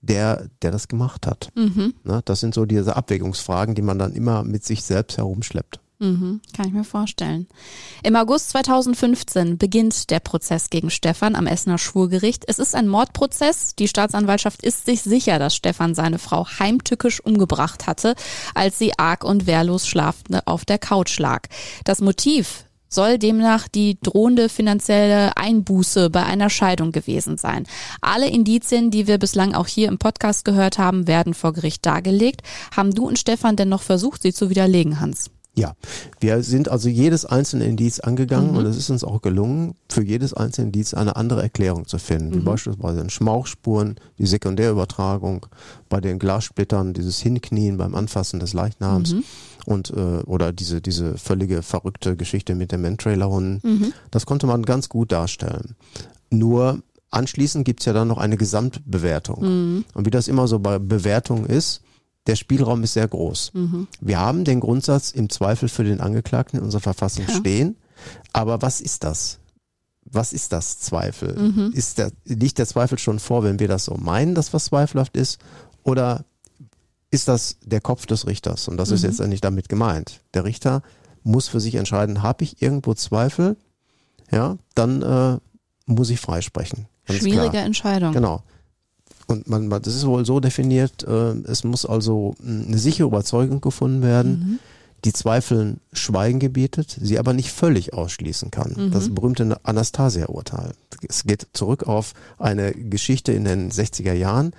der, 0.00 0.48
der 0.62 0.70
das 0.70 0.88
gemacht 0.88 1.26
hat. 1.26 1.50
Mhm. 1.54 1.94
Ne? 2.04 2.22
Das 2.24 2.40
sind 2.40 2.54
so 2.54 2.64
diese 2.64 2.96
Abwägungsfragen, 2.96 3.74
die 3.74 3.82
man 3.82 3.98
dann 3.98 4.12
immer 4.12 4.44
mit 4.44 4.64
sich 4.64 4.84
selbst 4.84 5.18
herumschleppt. 5.18 5.80
Mhm, 5.98 6.42
kann 6.54 6.68
ich 6.68 6.74
mir 6.74 6.84
vorstellen. 6.84 7.46
Im 8.02 8.16
August 8.16 8.50
2015 8.50 9.56
beginnt 9.56 10.10
der 10.10 10.20
Prozess 10.20 10.68
gegen 10.68 10.90
Stefan 10.90 11.34
am 11.34 11.46
Essener 11.46 11.78
Schwurgericht. 11.78 12.44
Es 12.46 12.58
ist 12.58 12.74
ein 12.74 12.86
Mordprozess. 12.86 13.74
Die 13.76 13.88
Staatsanwaltschaft 13.88 14.62
ist 14.62 14.84
sich 14.84 15.02
sicher, 15.02 15.38
dass 15.38 15.56
Stefan 15.56 15.94
seine 15.94 16.18
Frau 16.18 16.46
heimtückisch 16.46 17.20
umgebracht 17.20 17.86
hatte, 17.86 18.14
als 18.54 18.78
sie 18.78 18.98
arg 18.98 19.24
und 19.24 19.46
wehrlos 19.46 19.86
schlafend 19.86 20.46
auf 20.46 20.66
der 20.66 20.78
Couch 20.78 21.18
lag. 21.18 21.48
Das 21.84 22.02
Motiv 22.02 22.66
soll 22.88 23.18
demnach 23.18 23.66
die 23.66 23.98
drohende 24.00 24.48
finanzielle 24.48 25.36
Einbuße 25.36 26.10
bei 26.10 26.24
einer 26.24 26.50
Scheidung 26.50 26.92
gewesen 26.92 27.38
sein. 27.38 27.66
Alle 28.00 28.28
Indizien, 28.28 28.90
die 28.90 29.06
wir 29.06 29.18
bislang 29.18 29.54
auch 29.54 29.66
hier 29.66 29.88
im 29.88 29.98
Podcast 29.98 30.44
gehört 30.44 30.78
haben, 30.78 31.08
werden 31.08 31.34
vor 31.34 31.52
Gericht 31.52 31.84
dargelegt. 31.86 32.42
Haben 32.76 32.94
du 32.94 33.06
und 33.06 33.18
Stefan 33.18 33.56
denn 33.56 33.70
noch 33.70 33.82
versucht, 33.82 34.22
sie 34.22 34.32
zu 34.32 34.50
widerlegen, 34.50 35.00
Hans? 35.00 35.30
Ja, 35.58 35.74
wir 36.20 36.42
sind 36.42 36.68
also 36.68 36.90
jedes 36.90 37.24
einzelne 37.24 37.64
Indiz 37.64 37.98
angegangen 37.98 38.50
mhm. 38.50 38.58
und 38.58 38.66
es 38.66 38.76
ist 38.76 38.90
uns 38.90 39.02
auch 39.04 39.22
gelungen, 39.22 39.74
für 39.88 40.02
jedes 40.02 40.34
einzelne 40.34 40.66
Indiz 40.66 40.92
eine 40.92 41.16
andere 41.16 41.42
Erklärung 41.42 41.86
zu 41.86 41.98
finden. 41.98 42.28
Mhm. 42.28 42.34
Wie 42.34 42.40
beispielsweise 42.40 43.00
in 43.00 43.08
Schmauchspuren, 43.08 43.96
die 44.18 44.26
Sekundärübertragung, 44.26 45.46
bei 45.88 46.02
den 46.02 46.18
Glassplittern, 46.18 46.92
dieses 46.92 47.20
Hinknien 47.20 47.78
beim 47.78 47.94
Anfassen 47.94 48.38
des 48.38 48.52
Leichnams 48.52 49.14
mhm. 49.14 49.24
und 49.64 49.90
äh, 49.90 50.22
oder 50.26 50.52
diese, 50.52 50.82
diese 50.82 51.16
völlige 51.16 51.62
verrückte 51.62 52.16
Geschichte 52.16 52.54
mit 52.54 52.70
den 52.70 52.82
Mantrailerhunden. 52.82 53.60
Mhm. 53.62 53.92
Das 54.10 54.26
konnte 54.26 54.46
man 54.46 54.62
ganz 54.62 54.90
gut 54.90 55.10
darstellen. 55.10 55.74
Nur 56.28 56.82
anschließend 57.10 57.64
gibt's 57.64 57.86
ja 57.86 57.94
dann 57.94 58.08
noch 58.08 58.18
eine 58.18 58.36
Gesamtbewertung. 58.36 59.40
Mhm. 59.42 59.84
Und 59.94 60.04
wie 60.04 60.10
das 60.10 60.28
immer 60.28 60.48
so 60.48 60.58
bei 60.58 60.78
Bewertungen 60.78 61.46
ist, 61.46 61.80
der 62.26 62.36
Spielraum 62.36 62.82
ist 62.82 62.94
sehr 62.94 63.08
groß. 63.08 63.52
Mhm. 63.54 63.88
Wir 64.00 64.18
haben 64.18 64.44
den 64.44 64.60
Grundsatz 64.60 65.10
im 65.10 65.30
Zweifel 65.30 65.68
für 65.68 65.84
den 65.84 66.00
Angeklagten 66.00 66.58
in 66.58 66.64
unserer 66.64 66.80
Verfassung 66.82 67.24
ja. 67.28 67.34
stehen. 67.34 67.76
Aber 68.32 68.62
was 68.62 68.80
ist 68.80 69.04
das? 69.04 69.38
Was 70.04 70.32
ist 70.32 70.52
das 70.52 70.78
Zweifel? 70.78 71.36
Mhm. 71.36 71.72
Ist 71.72 71.98
der, 71.98 72.12
liegt 72.24 72.58
der 72.58 72.66
Zweifel 72.66 72.98
schon 72.98 73.18
vor, 73.18 73.42
wenn 73.42 73.58
wir 73.58 73.68
das 73.68 73.86
so 73.86 73.94
meinen, 73.94 74.34
dass 74.34 74.52
was 74.52 74.66
zweifelhaft 74.66 75.16
ist? 75.16 75.38
Oder 75.82 76.24
ist 77.10 77.28
das 77.28 77.56
der 77.64 77.80
Kopf 77.80 78.06
des 78.06 78.26
Richters? 78.26 78.68
Und 78.68 78.76
das 78.76 78.90
mhm. 78.90 78.94
ist 78.96 79.02
jetzt 79.02 79.20
nicht 79.20 79.44
damit 79.44 79.68
gemeint. 79.68 80.20
Der 80.34 80.44
Richter 80.44 80.82
muss 81.22 81.48
für 81.48 81.60
sich 81.60 81.74
entscheiden, 81.74 82.22
habe 82.22 82.44
ich 82.44 82.62
irgendwo 82.62 82.94
Zweifel? 82.94 83.56
Ja, 84.30 84.58
dann 84.74 85.02
äh, 85.02 85.38
muss 85.86 86.10
ich 86.10 86.20
freisprechen. 86.20 86.86
Schwierige 87.08 87.50
klar. 87.50 87.64
Entscheidung. 87.64 88.12
Genau. 88.12 88.42
Und 89.26 89.48
man, 89.48 89.68
das 89.70 89.94
ist 89.94 90.06
wohl 90.06 90.24
so 90.24 90.40
definiert, 90.40 91.02
äh, 91.04 91.32
es 91.46 91.64
muss 91.64 91.84
also 91.84 92.36
eine 92.42 92.78
sichere 92.78 93.08
Überzeugung 93.08 93.60
gefunden 93.60 94.02
werden, 94.02 94.30
mhm. 94.30 94.58
die 95.04 95.12
Zweifeln 95.12 95.80
Schweigen 95.92 96.38
gebietet, 96.38 96.96
sie 97.00 97.18
aber 97.18 97.32
nicht 97.32 97.50
völlig 97.50 97.92
ausschließen 97.92 98.52
kann. 98.52 98.74
Mhm. 98.76 98.90
Das 98.92 99.12
berühmte 99.12 99.58
Anastasia-Urteil. 99.64 100.74
Es 101.08 101.24
geht 101.24 101.48
zurück 101.52 101.88
auf 101.88 102.14
eine 102.38 102.72
Geschichte 102.72 103.32
in 103.32 103.44
den 103.44 103.70
60er 103.70 104.12
Jahren. 104.12 104.52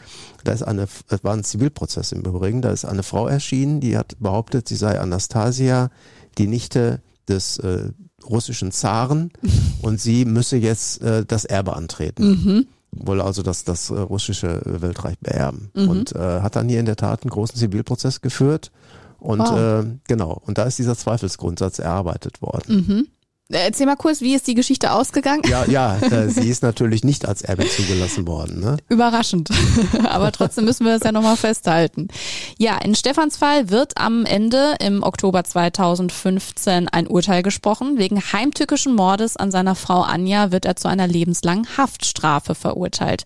Da 0.43 0.51
ist 0.51 0.63
eine, 0.63 0.87
es 1.07 1.23
war 1.23 1.33
ein 1.33 1.45
Zivilprozess 1.45 2.11
im 2.11 2.21
Übrigen, 2.21 2.61
da 2.61 2.71
ist 2.71 2.83
eine 2.83 3.03
Frau 3.03 3.27
erschienen, 3.27 3.79
die 3.79 3.97
hat 3.97 4.17
behauptet, 4.19 4.67
sie 4.67 4.75
sei 4.75 4.99
Anastasia, 4.99 5.89
die 6.37 6.47
Nichte 6.47 7.01
des 7.29 7.57
äh, 7.59 7.89
russischen 8.29 8.73
Zaren 8.73 9.31
und 9.81 10.01
sie 10.01 10.25
müsse 10.25 10.57
jetzt 10.57 11.01
äh, 11.01 11.25
das 11.25 11.45
Erbe 11.45 11.73
antreten. 11.73 12.27
Mhm 12.27 12.67
wohl 13.03 13.21
also 13.21 13.43
das, 13.43 13.63
das 13.63 13.89
äh, 13.89 13.99
russische 13.99 14.61
Weltreich 14.65 15.17
beerben. 15.19 15.71
Mhm. 15.73 15.89
Und 15.89 16.15
äh, 16.15 16.41
hat 16.41 16.55
dann 16.55 16.69
hier 16.69 16.79
in 16.79 16.85
der 16.85 16.95
Tat 16.95 17.23
einen 17.23 17.31
großen 17.31 17.55
Zivilprozess 17.55 18.21
geführt. 18.21 18.71
Und 19.19 19.39
wow. 19.39 19.83
äh, 19.83 19.85
genau, 20.07 20.41
und 20.45 20.57
da 20.57 20.63
ist 20.63 20.77
dieser 20.77 20.95
Zweifelsgrundsatz 20.95 21.79
erarbeitet 21.79 22.41
worden. 22.41 22.85
Mhm. 22.87 23.07
Erzähl 23.49 23.85
mal 23.85 23.95
kurz, 23.95 24.19
wie 24.19 24.35
ist 24.35 24.45
die 24.47 24.55
Geschichte 24.55 24.91
ausgegangen? 24.91 25.41
Ja, 25.47 25.63
ja, 25.65 25.97
äh, 26.01 26.29
sie 26.29 26.49
ist 26.49 26.63
natürlich 26.63 27.05
nicht 27.05 27.25
als 27.25 27.41
Erbin 27.41 27.69
zugelassen 27.69 28.27
worden. 28.27 28.59
Ne? 28.59 28.77
Überraschend. 28.89 29.49
Aber 30.09 30.33
trotzdem 30.33 30.65
müssen 30.65 30.85
wir 30.85 30.93
das 30.93 31.03
ja 31.03 31.13
nochmal 31.13 31.37
festhalten. 31.37 32.09
Ja, 32.57 32.77
in 32.77 32.93
Stefans 32.93 33.37
Fall 33.37 33.69
wird 33.69 33.97
am 33.97 34.25
Ende 34.25 34.75
im 34.81 35.01
Oktober 35.01 35.45
2015 35.45 36.89
ein 36.89 37.07
Urteil 37.07 37.41
gesprochen. 37.41 37.97
Wegen 37.97 38.21
heimtückischen 38.21 38.95
Mordes 38.95 39.37
an 39.37 39.49
seiner 39.49 39.75
Frau 39.75 40.01
Anja 40.01 40.51
wird 40.51 40.65
er 40.65 40.75
zu 40.75 40.89
einer 40.89 41.07
lebenslangen 41.07 41.67
Haftstrafe 41.77 42.53
verurteilt. 42.53 43.23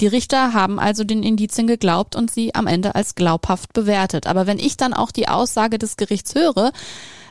Die 0.00 0.06
Richter 0.06 0.52
haben 0.52 0.78
also 0.78 1.02
den 1.02 1.24
Indizien 1.24 1.66
geglaubt 1.66 2.14
und 2.14 2.30
sie 2.30 2.54
am 2.54 2.68
Ende 2.68 2.94
als 2.94 3.16
glaubhaft 3.16 3.72
bewertet. 3.72 4.28
Aber 4.28 4.46
wenn 4.46 4.60
ich 4.60 4.76
dann 4.76 4.94
auch 4.94 5.10
die 5.10 5.26
Aussage 5.26 5.78
des 5.78 5.96
Gerichts 5.96 6.36
höre, 6.36 6.70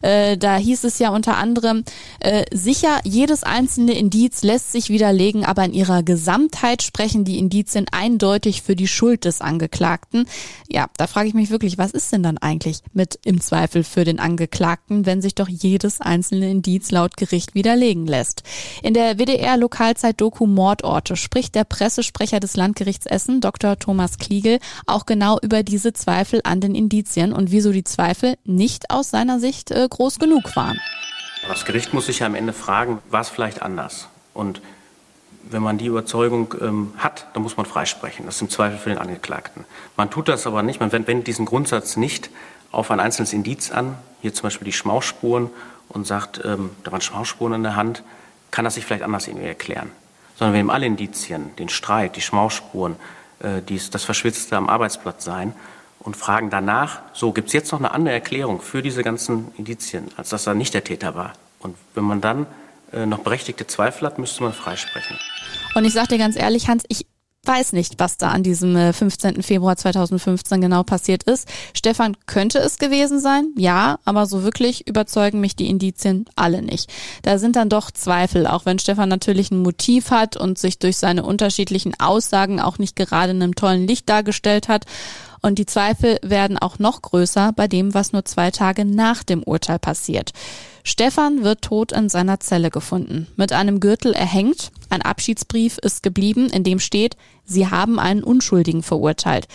äh, 0.04 0.38
da 0.38 0.58
hieß 0.58 0.84
es 0.84 1.00
ja 1.00 1.10
unter 1.10 1.38
anderem, 1.38 1.84
äh, 2.20 2.33
sicher, 2.52 3.00
jedes 3.04 3.44
einzelne 3.44 3.94
Indiz 3.94 4.44
lässt 4.44 4.72
sich 4.72 4.90
widerlegen, 4.90 5.46
aber 5.46 5.66
in 5.66 5.74
ihrer 5.74 6.04
Gesamtheit 6.04 6.82
sprechen 6.82 7.26
die 7.26 7.38
Indizien 7.38 7.86
eindeutig 7.92 8.62
für 8.62 8.76
die 8.76 8.88
Schuld 8.88 9.26
des 9.26 9.42
Angeklagten. 9.42 10.26
Ja, 10.70 10.88
da 10.98 11.08
frage 11.08 11.28
ich 11.28 11.34
mich 11.34 11.50
wirklich, 11.50 11.78
was 11.78 11.92
ist 11.92 12.12
denn 12.12 12.24
dann 12.24 12.38
eigentlich 12.38 12.80
mit 12.94 13.20
im 13.26 13.42
Zweifel 13.42 13.84
für 13.84 14.04
den 14.04 14.20
Angeklagten, 14.20 15.06
wenn 15.06 15.22
sich 15.22 15.36
doch 15.36 15.48
jedes 15.48 16.02
einzelne 16.02 16.50
Indiz 16.50 16.92
laut 16.92 17.18
Gericht 17.18 17.56
widerlegen 17.56 18.08
lässt? 18.08 18.44
In 18.82 18.94
der 18.94 19.18
WDR-Lokalzeit 19.18 20.20
Doku 20.20 20.48
Mordorte 20.48 21.16
spricht 21.16 21.56
der 21.56 21.66
Pressesprecher 21.66 22.40
des 22.40 22.56
Landgerichts 22.56 23.06
Essen, 23.06 23.42
Dr. 23.42 23.78
Thomas 23.78 24.18
Kliegel, 24.18 24.60
auch 24.88 25.06
genau 25.06 25.40
über 25.42 25.64
diese 25.64 25.94
Zweifel 25.94 26.42
an 26.44 26.62
den 26.62 26.74
Indizien 26.74 27.34
und 27.34 27.52
wieso 27.52 27.72
die 27.72 27.84
Zweifel 27.84 28.36
nicht 28.46 28.90
aus 28.90 29.10
seiner 29.10 29.40
Sicht 29.40 29.72
äh, 29.72 29.88
groß 29.90 30.20
genug 30.20 30.56
waren. 30.56 30.80
Das 31.48 31.66
Gericht 31.66 31.94
muss 31.94 32.06
sich 32.06 32.20
ja 32.20 32.28
am 32.28 32.36
Ende 32.36 32.54
fragen, 32.54 33.00
war 33.10 33.22
es 33.22 33.30
vielleicht 33.30 33.62
anders? 33.62 34.08
Und 34.34 34.62
wenn 35.44 35.62
man 35.62 35.78
die 35.78 35.88
Überzeugung 35.88 36.56
ähm, 36.62 36.94
hat, 36.98 37.28
dann 37.34 37.44
muss 37.44 37.58
man 37.58 37.66
freisprechen. 37.66 38.26
Das 38.26 38.36
ist 38.36 38.42
im 38.42 38.50
Zweifel 38.50 38.78
für 38.78 38.90
den 38.90 38.98
Angeklagten. 38.98 39.66
Man 39.98 40.10
tut 40.10 40.30
das 40.30 40.48
aber 40.48 40.64
nicht, 40.64 40.80
man 40.80 40.92
wendet 40.92 41.28
diesen 41.28 41.46
Grundsatz 41.46 41.98
nicht 41.98 42.30
auf 42.72 42.92
ein 42.92 43.00
einzelnes 43.00 43.34
Indiz 43.34 43.72
an, 43.72 43.98
hier 44.22 44.34
zum 44.34 44.44
Beispiel 44.44 44.66
die 44.66 44.74
Schmausspuren, 44.74 45.50
und 45.90 46.08
sagt, 46.08 46.42
ähm, 46.44 46.72
da 46.84 46.92
waren 46.92 47.02
Schmausspuren 47.02 47.54
in 47.54 47.64
der 47.64 47.76
Hand, 47.76 48.04
kann 48.52 48.66
das 48.66 48.76
sich 48.76 48.86
vielleicht 48.86 49.04
anders 49.04 49.28
irgendwie 49.28 49.48
erklären. 49.48 49.92
Sondern 50.36 50.54
wir 50.54 50.60
nehmen 50.60 50.72
alle 50.72 50.88
Indizien, 50.88 51.56
den 51.58 51.70
Streit, 51.70 52.16
die 52.16 52.22
Schmausspuren, 52.22 52.96
äh, 53.40 53.62
dies, 53.62 53.90
das 53.92 54.04
Verschwitzte 54.04 54.56
am 54.56 54.70
Arbeitsplatz 54.70 55.24
sein 55.24 55.54
und 56.04 56.18
fragen 56.18 56.50
danach, 56.50 57.02
so 57.14 57.32
gibt 57.32 57.48
es 57.48 57.54
jetzt 57.54 57.72
noch 57.72 57.80
eine 57.80 57.92
andere 57.92 58.14
Erklärung 58.14 58.62
für 58.62 58.82
diese 58.82 59.04
ganzen 59.04 59.48
Indizien, 59.58 60.08
als 60.18 60.30
dass 60.30 60.48
er 60.48 60.54
nicht 60.54 60.74
der 60.74 60.84
Täter 60.84 61.16
war. 61.16 61.34
Und 61.60 61.76
wenn 61.96 62.04
man 62.04 62.22
dann 62.22 62.46
äh, 62.92 63.06
noch 63.06 63.20
berechtigte 63.20 63.66
Zweifel 63.68 64.08
hat, 64.08 64.20
müsste 64.20 64.44
man 64.44 64.54
freisprechen. 64.54 65.18
Und 65.76 65.86
ich 65.86 65.94
sage 65.94 66.10
dir 66.10 66.18
ganz 66.18 66.36
ehrlich, 66.36 66.68
Hans, 66.68 66.84
ich 66.90 67.08
weiß 67.46 67.74
nicht, 67.74 67.96
was 67.98 68.18
da 68.18 68.30
an 68.30 68.44
diesem 68.44 68.94
15. 68.94 69.38
Äh, 69.40 69.44
Februar 69.44 69.76
2015 69.76 70.62
genau 70.62 70.84
passiert 70.84 71.24
ist. 71.24 71.48
Stefan 71.74 72.16
könnte 72.26 72.60
es 72.60 72.78
gewesen 72.78 73.20
sein, 73.20 73.48
ja, 73.58 74.00
aber 74.06 74.26
so 74.26 74.44
wirklich 74.44 74.88
überzeugen 74.88 75.42
mich 75.42 75.56
die 75.56 75.70
Indizien 75.70 76.26
alle 76.36 76.62
nicht. 76.62 76.92
Da 77.24 77.38
sind 77.38 77.56
dann 77.56 77.70
doch 77.70 77.92
Zweifel, 77.92 78.48
auch 78.48 78.66
wenn 78.66 78.80
Stefan 78.80 79.10
natürlich 79.10 79.52
ein 79.52 79.62
Motiv 79.62 80.12
hat 80.12 80.38
und 80.38 80.58
sich 80.58 80.80
durch 80.80 80.98
seine 80.98 81.24
unterschiedlichen 81.24 82.00
Aussagen 82.00 82.62
auch 82.62 82.78
nicht 82.78 82.96
gerade 82.96 83.32
in 83.32 83.42
einem 83.42 83.56
tollen 83.56 83.88
Licht 83.88 84.08
dargestellt 84.08 84.70
hat. 84.70 84.86
Und 85.44 85.60
die 85.60 85.66
Zweifel 85.66 86.20
werden 86.24 86.58
auch 86.58 86.80
noch 86.80 87.02
größer 87.02 87.52
bei 87.54 87.68
dem, 87.68 87.94
was 87.94 88.14
nur 88.14 88.24
zwei 88.24 88.50
Tage 88.50 88.86
nach 88.86 89.24
dem 89.24 89.44
Urteil 89.44 89.78
passiert. 89.78 90.32
Stefan 90.86 91.44
wird 91.44 91.62
tot 91.62 91.92
in 91.92 92.08
seiner 92.08 92.40
Zelle 92.40 92.70
gefunden, 92.70 93.28
mit 93.36 93.52
einem 93.52 93.82
Gürtel 93.82 94.14
erhängt. 94.14 94.72
Ein 94.90 95.02
Abschiedsbrief 95.02 95.78
ist 95.80 96.02
geblieben, 96.02 96.50
in 96.50 96.64
dem 96.64 96.80
steht, 96.80 97.18
Sie 97.44 97.68
haben 97.68 98.00
einen 98.00 98.24
Unschuldigen 98.24 98.84
verurteilt. 98.84 99.50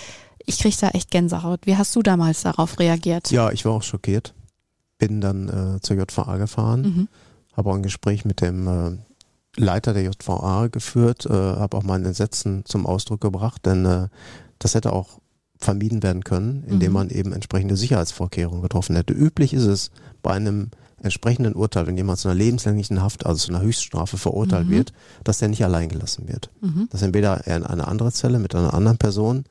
Ich 0.45 0.59
krieg 0.59 0.79
da 0.79 0.91
echt 0.91 1.11
Gänsehaut. 1.11 1.61
Wie 1.65 1.77
hast 1.77 1.97
du 1.97 2.03
damals 2.03 2.43
darauf 2.43 2.79
reagiert? 2.79 3.31
Ja, 3.31 3.51
ich 3.51 3.65
war 3.65 3.73
auch 3.73 3.83
schockiert. 3.83 4.35
Bin 4.99 5.23
dann 5.23 5.49
äh, 5.49 5.81
zur 5.81 5.97
JVA 5.97 6.37
gefahren, 6.37 6.83
mhm. 6.83 7.09
habe 7.57 7.71
auch 7.71 7.75
ein 7.75 7.83
Gespräch 7.83 8.27
mit 8.27 8.43
dem 8.43 8.69
äh, 8.69 8.99
Leiter 9.57 9.95
der 9.95 10.03
JVA 10.03 10.67
geführt, 10.67 11.25
äh, 11.25 11.33
habe 11.33 11.79
auch 11.79 11.83
meine 11.83 12.09
Entsetzen 12.09 12.67
zum 12.67 12.85
Ausdruck 12.85 13.23
gebracht, 13.23 13.65
denn 13.65 13.87
äh, 13.87 14.09
das 14.59 14.75
hätte 14.75 14.93
auch 14.93 15.21
vermieden 15.59 16.03
werden 16.03 16.25
können, 16.25 16.65
indem 16.67 16.91
mhm. 16.91 16.95
man 16.95 17.11
eben 17.11 17.33
entsprechende 17.33 17.77
Sicherheitsvorkehrungen 17.77 18.63
getroffen 18.63 18.97
hätte. 18.97 19.13
Üblich 19.13 19.53
ist 19.53 19.65
es 19.65 19.91
bei 20.23 20.33
einem 20.33 20.71
entsprechenden 21.03 21.55
Urteil, 21.55 21.87
wenn 21.87 21.97
jemand 21.97 22.19
zu 22.19 22.29
einer 22.29 22.37
lebenslänglichen 22.37 23.01
Haft, 23.03 23.27
also 23.27 23.47
zu 23.47 23.53
einer 23.53 23.63
Höchststrafe 23.63 24.19
verurteilt 24.19 24.67
mhm. 24.67 24.73
wird, 24.73 24.93
dass 25.25 25.39
der 25.39 25.49
nicht 25.49 25.65
allein 25.65 25.89
gelassen 25.89 26.29
wird. 26.29 26.51
Mhm. 26.61 26.89
Dass 26.91 27.03
entweder 27.03 27.47
er 27.47 27.57
in 27.57 27.65
eine 27.65 27.87
andere 27.87 28.13
Zelle 28.13 28.39
mit 28.39 28.55
einer 28.55 28.75
anderen 28.75 28.99
Person 28.99 29.45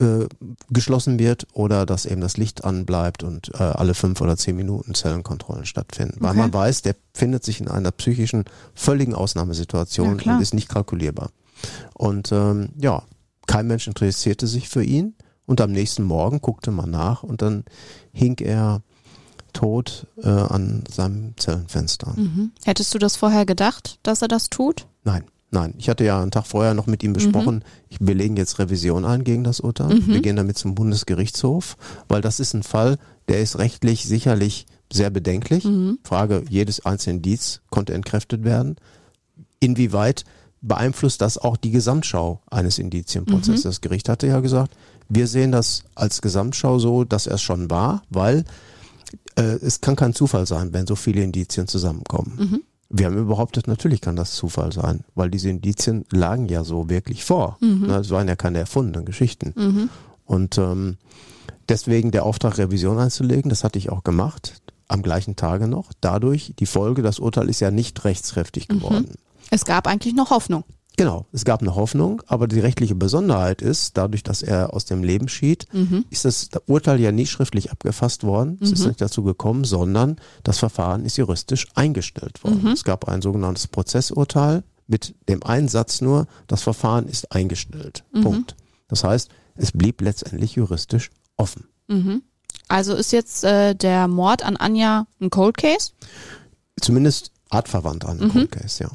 äh, 0.00 0.26
geschlossen 0.70 1.18
wird 1.18 1.46
oder 1.52 1.86
dass 1.86 2.06
eben 2.06 2.20
das 2.20 2.36
Licht 2.36 2.64
anbleibt 2.64 3.22
und 3.22 3.52
äh, 3.54 3.62
alle 3.62 3.94
fünf 3.94 4.20
oder 4.20 4.36
zehn 4.36 4.56
Minuten 4.56 4.94
Zellenkontrollen 4.94 5.66
stattfinden. 5.66 6.16
Okay. 6.16 6.24
Weil 6.24 6.34
man 6.34 6.52
weiß, 6.52 6.82
der 6.82 6.96
findet 7.14 7.44
sich 7.44 7.60
in 7.60 7.68
einer 7.68 7.92
psychischen 7.92 8.44
völligen 8.74 9.14
Ausnahmesituation 9.14 10.18
ja, 10.18 10.34
und 10.34 10.42
ist 10.42 10.54
nicht 10.54 10.68
kalkulierbar. 10.68 11.30
Und 11.94 12.32
ähm, 12.32 12.70
ja, 12.78 13.02
kein 13.46 13.66
Mensch 13.66 13.86
interessierte 13.86 14.46
sich 14.46 14.68
für 14.68 14.82
ihn. 14.82 15.14
Und 15.52 15.60
am 15.60 15.70
nächsten 15.70 16.04
Morgen 16.04 16.40
guckte 16.40 16.70
man 16.70 16.88
nach 16.88 17.22
und 17.22 17.42
dann 17.42 17.64
hing 18.10 18.38
er 18.38 18.80
tot 19.52 20.06
äh, 20.16 20.26
an 20.26 20.82
seinem 20.90 21.34
Zellenfenster. 21.36 22.14
Mhm. 22.16 22.52
Hättest 22.64 22.94
du 22.94 22.98
das 22.98 23.16
vorher 23.16 23.44
gedacht, 23.44 23.98
dass 24.02 24.22
er 24.22 24.28
das 24.28 24.48
tut? 24.48 24.86
Nein, 25.04 25.24
nein. 25.50 25.74
Ich 25.76 25.90
hatte 25.90 26.04
ja 26.04 26.22
einen 26.22 26.30
Tag 26.30 26.46
vorher 26.46 26.72
noch 26.72 26.86
mit 26.86 27.02
ihm 27.02 27.12
besprochen, 27.12 27.56
mhm. 27.56 27.62
ich, 27.90 27.98
wir 28.00 28.14
legen 28.14 28.38
jetzt 28.38 28.58
Revision 28.60 29.04
ein 29.04 29.24
gegen 29.24 29.44
das 29.44 29.60
Urteil. 29.60 29.94
Mhm. 29.94 30.06
Wir 30.06 30.22
gehen 30.22 30.36
damit 30.36 30.56
zum 30.56 30.74
Bundesgerichtshof, 30.74 31.76
weil 32.08 32.22
das 32.22 32.40
ist 32.40 32.54
ein 32.54 32.62
Fall, 32.62 32.96
der 33.28 33.42
ist 33.42 33.58
rechtlich 33.58 34.06
sicherlich 34.06 34.64
sehr 34.90 35.10
bedenklich. 35.10 35.68
Frage, 36.02 36.44
jedes 36.48 36.86
einzelne 36.86 37.16
Indiz 37.16 37.60
konnte 37.68 37.92
entkräftet 37.92 38.42
werden. 38.42 38.76
Inwieweit 39.60 40.24
beeinflusst 40.62 41.20
das 41.20 41.36
auch 41.36 41.56
die 41.56 41.72
Gesamtschau 41.72 42.40
eines 42.50 42.78
Indizienprozesses? 42.78 43.64
Das 43.64 43.80
Gericht 43.82 44.08
hatte 44.08 44.28
ja 44.28 44.40
gesagt, 44.40 44.74
wir 45.08 45.26
sehen 45.26 45.52
das 45.52 45.84
als 45.94 46.22
Gesamtschau 46.22 46.78
so, 46.78 47.04
dass 47.04 47.26
er 47.26 47.34
es 47.34 47.42
schon 47.42 47.70
war, 47.70 48.02
weil 48.10 48.44
äh, 49.36 49.42
es 49.42 49.80
kann 49.80 49.96
kein 49.96 50.14
Zufall 50.14 50.46
sein, 50.46 50.72
wenn 50.72 50.86
so 50.86 50.96
viele 50.96 51.22
Indizien 51.22 51.66
zusammenkommen. 51.68 52.62
Wir 52.94 53.06
haben 53.06 53.26
behauptet, 53.26 53.68
natürlich 53.68 54.00
kann 54.02 54.16
das 54.16 54.34
Zufall 54.34 54.72
sein, 54.72 55.00
weil 55.14 55.30
diese 55.30 55.48
Indizien 55.48 56.04
lagen 56.10 56.46
ja 56.46 56.62
so 56.62 56.88
wirklich 56.90 57.24
vor. 57.24 57.56
Na, 57.60 57.98
Es 58.00 58.10
waren 58.10 58.28
ja 58.28 58.36
keine 58.36 58.58
erfundenen 58.58 59.06
Geschichten. 59.06 59.88
Und 60.26 60.58
ähm, 60.58 60.98
deswegen 61.68 62.10
der 62.10 62.24
Auftrag, 62.24 62.58
Revision 62.58 62.98
einzulegen, 62.98 63.48
das 63.48 63.64
hatte 63.64 63.78
ich 63.78 63.88
auch 63.90 64.04
gemacht, 64.04 64.60
am 64.88 65.02
gleichen 65.02 65.36
Tage 65.36 65.68
noch. 65.68 65.90
Dadurch, 66.02 66.52
die 66.58 66.66
Folge, 66.66 67.00
das 67.02 67.18
Urteil 67.18 67.48
ist 67.48 67.60
ja 67.60 67.70
nicht 67.70 68.04
rechtskräftig 68.04 68.68
geworden. 68.68 69.14
Es 69.50 69.64
gab 69.64 69.86
eigentlich 69.86 70.14
noch 70.14 70.30
Hoffnung. 70.30 70.64
Genau, 70.96 71.26
es 71.32 71.44
gab 71.44 71.62
eine 71.62 71.74
Hoffnung, 71.74 72.22
aber 72.26 72.46
die 72.46 72.60
rechtliche 72.60 72.94
Besonderheit 72.94 73.62
ist, 73.62 73.96
dadurch, 73.96 74.22
dass 74.22 74.42
er 74.42 74.74
aus 74.74 74.84
dem 74.84 75.02
Leben 75.02 75.28
schied, 75.28 75.66
ist 76.10 76.26
das 76.26 76.50
Urteil 76.66 77.00
ja 77.00 77.12
nie 77.12 77.26
schriftlich 77.26 77.70
abgefasst 77.72 78.24
worden. 78.24 78.58
Es 78.60 78.72
ist 78.72 78.86
nicht 78.86 79.00
dazu 79.00 79.22
gekommen, 79.22 79.64
sondern 79.64 80.16
das 80.42 80.58
Verfahren 80.58 81.04
ist 81.06 81.16
juristisch 81.16 81.66
eingestellt 81.74 82.44
worden. 82.44 82.66
Es 82.72 82.84
gab 82.84 83.08
ein 83.08 83.22
sogenanntes 83.22 83.68
Prozessurteil 83.68 84.64
mit 84.86 85.14
dem 85.28 85.42
einen 85.44 85.68
Satz 85.68 86.02
nur, 86.02 86.26
das 86.46 86.62
Verfahren 86.62 87.08
ist 87.08 87.32
eingestellt. 87.32 88.04
Punkt. 88.22 88.54
Das 88.88 89.02
heißt, 89.04 89.30
es 89.54 89.72
blieb 89.72 90.02
letztendlich 90.02 90.54
juristisch 90.54 91.10
offen. 91.38 91.68
Also 92.68 92.94
ist 92.94 93.12
jetzt 93.12 93.44
äh, 93.44 93.74
der 93.74 94.08
Mord 94.08 94.44
an 94.44 94.56
Anja 94.56 95.06
ein 95.20 95.30
Cold 95.30 95.56
Case? 95.56 95.92
Zumindest 96.80 97.32
artverwandt 97.48 98.04
an 98.04 98.18
den 98.18 98.28
Cold 98.28 98.52
Case, 98.52 98.84
ja. 98.84 98.90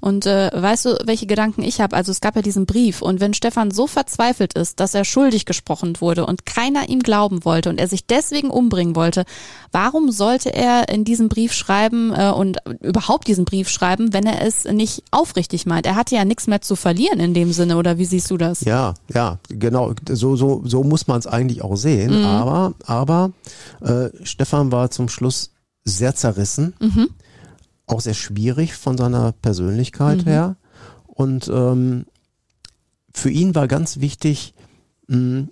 Und 0.00 0.26
äh, 0.26 0.50
weißt 0.52 0.84
du, 0.84 0.98
welche 1.04 1.26
Gedanken 1.26 1.62
ich 1.62 1.80
habe? 1.80 1.96
Also 1.96 2.12
es 2.12 2.20
gab 2.20 2.36
ja 2.36 2.42
diesen 2.42 2.66
Brief 2.66 3.02
und 3.02 3.20
wenn 3.20 3.34
Stefan 3.34 3.70
so 3.70 3.86
verzweifelt 3.86 4.54
ist, 4.54 4.80
dass 4.80 4.94
er 4.94 5.04
schuldig 5.04 5.46
gesprochen 5.46 6.00
wurde 6.00 6.26
und 6.26 6.46
keiner 6.46 6.88
ihm 6.88 7.00
glauben 7.00 7.44
wollte 7.44 7.70
und 7.70 7.78
er 7.78 7.88
sich 7.88 8.06
deswegen 8.06 8.50
umbringen 8.50 8.94
wollte, 8.94 9.24
warum 9.72 10.10
sollte 10.10 10.52
er 10.52 10.88
in 10.88 11.04
diesem 11.04 11.28
Brief 11.28 11.52
schreiben 11.52 12.12
äh, 12.14 12.30
und 12.30 12.58
überhaupt 12.82 13.28
diesen 13.28 13.44
Brief 13.44 13.68
schreiben, 13.68 14.12
wenn 14.12 14.26
er 14.26 14.46
es 14.46 14.64
nicht 14.64 15.02
aufrichtig 15.10 15.66
meint? 15.66 15.86
Er 15.86 15.96
hatte 15.96 16.14
ja 16.14 16.24
nichts 16.24 16.46
mehr 16.46 16.60
zu 16.60 16.76
verlieren 16.76 17.20
in 17.20 17.34
dem 17.34 17.52
Sinne, 17.52 17.76
oder 17.76 17.98
wie 17.98 18.04
siehst 18.04 18.30
du 18.30 18.36
das? 18.36 18.60
Ja, 18.62 18.94
ja, 19.12 19.38
genau. 19.48 19.92
So, 20.08 20.36
so, 20.36 20.62
so 20.64 20.82
muss 20.84 21.06
man 21.06 21.18
es 21.18 21.26
eigentlich 21.26 21.62
auch 21.62 21.76
sehen. 21.76 22.24
Aber, 22.24 22.74
aber 22.84 23.32
äh, 23.80 24.08
Stefan 24.24 24.72
war 24.72 24.90
zum 24.90 25.08
Schluss 25.08 25.50
sehr 25.84 26.14
zerrissen, 26.14 26.74
auch 27.86 28.00
sehr 28.00 28.14
schwierig 28.14 28.74
von 28.74 28.96
seiner 28.96 29.32
Persönlichkeit 29.32 30.26
her. 30.26 30.56
Und 31.06 31.48
ähm, 31.48 32.06
für 33.12 33.30
ihn 33.30 33.54
war 33.54 33.68
ganz 33.68 34.00
wichtig, 34.00 34.54
mh, 35.08 35.44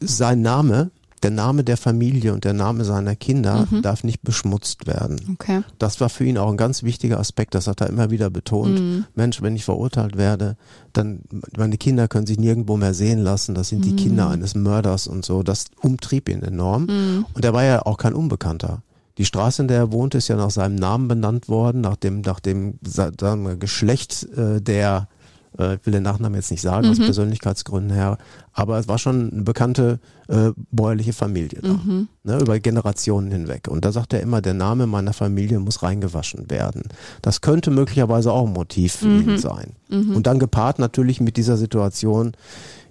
sein 0.00 0.40
Name, 0.42 0.90
der 1.22 1.30
Name 1.30 1.64
der 1.64 1.78
Familie 1.78 2.34
und 2.34 2.44
der 2.44 2.52
Name 2.52 2.84
seiner 2.84 3.16
Kinder 3.16 3.66
darf 3.82 4.04
nicht 4.04 4.22
beschmutzt 4.22 4.86
werden. 4.86 5.18
Okay. 5.32 5.62
Das 5.78 5.98
war 6.02 6.10
für 6.10 6.26
ihn 6.26 6.36
auch 6.36 6.50
ein 6.50 6.58
ganz 6.58 6.82
wichtiger 6.82 7.18
Aspekt. 7.18 7.54
Das 7.54 7.66
hat 7.66 7.80
er 7.80 7.88
immer 7.88 8.10
wieder 8.10 8.28
betont. 8.28 9.06
Mensch, 9.14 9.40
wenn 9.40 9.56
ich 9.56 9.64
verurteilt 9.64 10.18
werde, 10.18 10.56
dann 10.92 11.20
meine 11.56 11.78
Kinder 11.78 12.08
können 12.08 12.26
sich 12.26 12.38
nirgendwo 12.38 12.76
mehr 12.76 12.92
sehen 12.92 13.20
lassen. 13.20 13.54
Das 13.54 13.70
sind 13.70 13.86
die 13.86 13.96
Kinder 13.96 14.28
eines 14.28 14.54
Mörders 14.54 15.06
und 15.06 15.24
so. 15.24 15.42
Das 15.42 15.66
umtrieb 15.80 16.28
ihn 16.28 16.42
enorm. 16.42 17.24
Und 17.32 17.42
er 17.44 17.54
war 17.54 17.64
ja 17.64 17.86
auch 17.86 17.96
kein 17.96 18.12
Unbekannter. 18.12 18.82
Die 19.18 19.24
Straße, 19.24 19.62
in 19.62 19.68
der 19.68 19.78
er 19.78 19.92
wohnte, 19.92 20.18
ist 20.18 20.28
ja 20.28 20.36
nach 20.36 20.50
seinem 20.50 20.74
Namen 20.74 21.08
benannt 21.08 21.48
worden, 21.48 21.80
nach 21.80 21.96
dem, 21.96 22.22
nach 22.22 22.40
dem 22.40 22.78
sagen 22.84 23.46
wir, 23.46 23.56
Geschlecht 23.56 24.26
äh, 24.36 24.60
der, 24.60 25.08
äh, 25.56 25.76
ich 25.76 25.86
will 25.86 25.92
den 25.92 26.02
Nachnamen 26.02 26.34
jetzt 26.34 26.50
nicht 26.50 26.62
sagen, 26.62 26.88
aus 26.88 26.98
Persönlichkeitsgründen 26.98 27.92
her, 27.92 28.18
aber 28.52 28.78
es 28.78 28.88
war 28.88 28.98
schon 28.98 29.30
eine 29.32 29.42
bekannte 29.42 30.00
äh, 30.26 30.50
bäuerliche 30.72 31.12
Familie 31.12 31.60
da, 31.62 31.78
ne, 32.24 32.38
über 32.40 32.58
Generationen 32.58 33.30
hinweg. 33.30 33.68
Und 33.68 33.84
da 33.84 33.92
sagt 33.92 34.12
er 34.14 34.20
immer, 34.20 34.40
der 34.42 34.54
Name 34.54 34.88
meiner 34.88 35.12
Familie 35.12 35.60
muss 35.60 35.84
reingewaschen 35.84 36.50
werden. 36.50 36.82
Das 37.22 37.40
könnte 37.40 37.70
möglicherweise 37.70 38.32
auch 38.32 38.46
ein 38.46 38.52
Motiv 38.52 38.94
für 38.94 39.06
ihn 39.06 39.38
sein. 39.38 39.74
Und 40.14 40.26
dann 40.26 40.40
gepaart 40.40 40.80
natürlich 40.80 41.20
mit 41.20 41.36
dieser 41.36 41.56
Situation, 41.56 42.32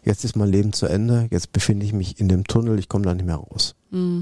jetzt 0.03 0.25
ist 0.25 0.35
mein 0.35 0.49
Leben 0.49 0.73
zu 0.73 0.85
Ende, 0.85 1.27
jetzt 1.31 1.51
befinde 1.51 1.85
ich 1.85 1.93
mich 1.93 2.19
in 2.19 2.27
dem 2.27 2.45
Tunnel, 2.45 2.79
ich 2.79 2.89
komme 2.89 3.05
da 3.05 3.13
nicht 3.13 3.25
mehr 3.25 3.35
raus. 3.35 3.75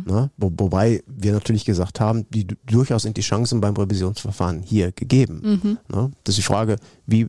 Ne? 0.05 0.29
Wo, 0.35 0.51
wobei 0.57 1.01
wir 1.07 1.31
natürlich 1.31 1.63
gesagt 1.63 2.01
haben, 2.01 2.25
die, 2.29 2.45
durchaus 2.65 3.03
sind 3.03 3.15
die 3.15 3.21
Chancen 3.21 3.61
beim 3.61 3.73
Revisionsverfahren 3.73 4.61
hier 4.61 4.91
gegeben. 4.91 5.79
Ne? 5.89 6.11
Das 6.23 6.33
ist 6.33 6.39
die 6.39 6.47
Frage, 6.47 6.75
wie 7.05 7.27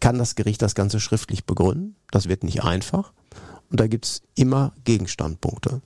kann 0.00 0.18
das 0.18 0.36
Gericht 0.36 0.62
das 0.62 0.74
Ganze 0.74 1.00
schriftlich 1.00 1.44
begründen? 1.44 1.96
Das 2.10 2.28
wird 2.28 2.44
nicht 2.44 2.64
einfach. 2.64 3.12
Und 3.70 3.80
da 3.80 3.88
gibt's 3.88 4.22
immer 4.36 4.72
Gegenstandpunkte. 4.84 5.82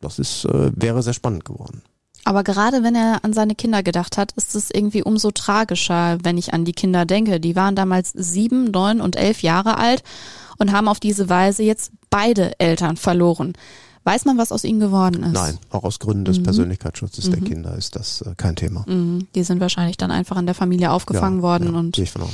Das 0.00 0.18
ist, 0.20 0.44
äh, 0.44 0.70
wäre 0.76 1.02
sehr 1.02 1.12
spannend 1.12 1.44
geworden. 1.44 1.82
Aber 2.24 2.44
gerade 2.44 2.84
wenn 2.84 2.94
er 2.94 3.24
an 3.24 3.32
seine 3.32 3.56
Kinder 3.56 3.82
gedacht 3.82 4.16
hat, 4.16 4.32
ist 4.32 4.54
es 4.54 4.70
irgendwie 4.72 5.02
umso 5.02 5.32
tragischer, 5.32 6.18
wenn 6.22 6.38
ich 6.38 6.54
an 6.54 6.64
die 6.64 6.72
Kinder 6.72 7.04
denke. 7.04 7.40
Die 7.40 7.56
waren 7.56 7.74
damals 7.74 8.12
sieben, 8.14 8.70
neun 8.70 9.00
und 9.00 9.16
elf 9.16 9.42
Jahre 9.42 9.76
alt 9.78 10.04
und 10.62 10.72
haben 10.72 10.88
auf 10.88 11.00
diese 11.00 11.28
Weise 11.28 11.62
jetzt 11.62 11.92
beide 12.08 12.58
Eltern 12.58 12.96
verloren. 12.96 13.52
Weiß 14.04 14.24
man, 14.24 14.36
was 14.38 14.50
aus 14.50 14.64
ihnen 14.64 14.80
geworden 14.80 15.22
ist? 15.22 15.32
Nein, 15.32 15.58
auch 15.70 15.84
aus 15.84 15.98
Gründen 16.00 16.24
des 16.24 16.42
Persönlichkeitsschutzes 16.42 17.30
der 17.30 17.40
Kinder 17.40 17.76
ist 17.76 17.94
das 17.94 18.22
äh, 18.22 18.34
kein 18.36 18.56
Thema. 18.56 18.84
Mhm. 18.88 19.28
Die 19.34 19.44
sind 19.44 19.60
wahrscheinlich 19.60 19.96
dann 19.96 20.10
einfach 20.10 20.36
in 20.38 20.46
der 20.46 20.54
Familie 20.56 20.90
aufgefangen 20.90 21.36
Ja, 21.38 21.42
worden 21.42 21.72
ja, 21.72 21.78
und 21.78 21.98
ich 21.98 22.10
von 22.10 22.22
aus. 22.22 22.30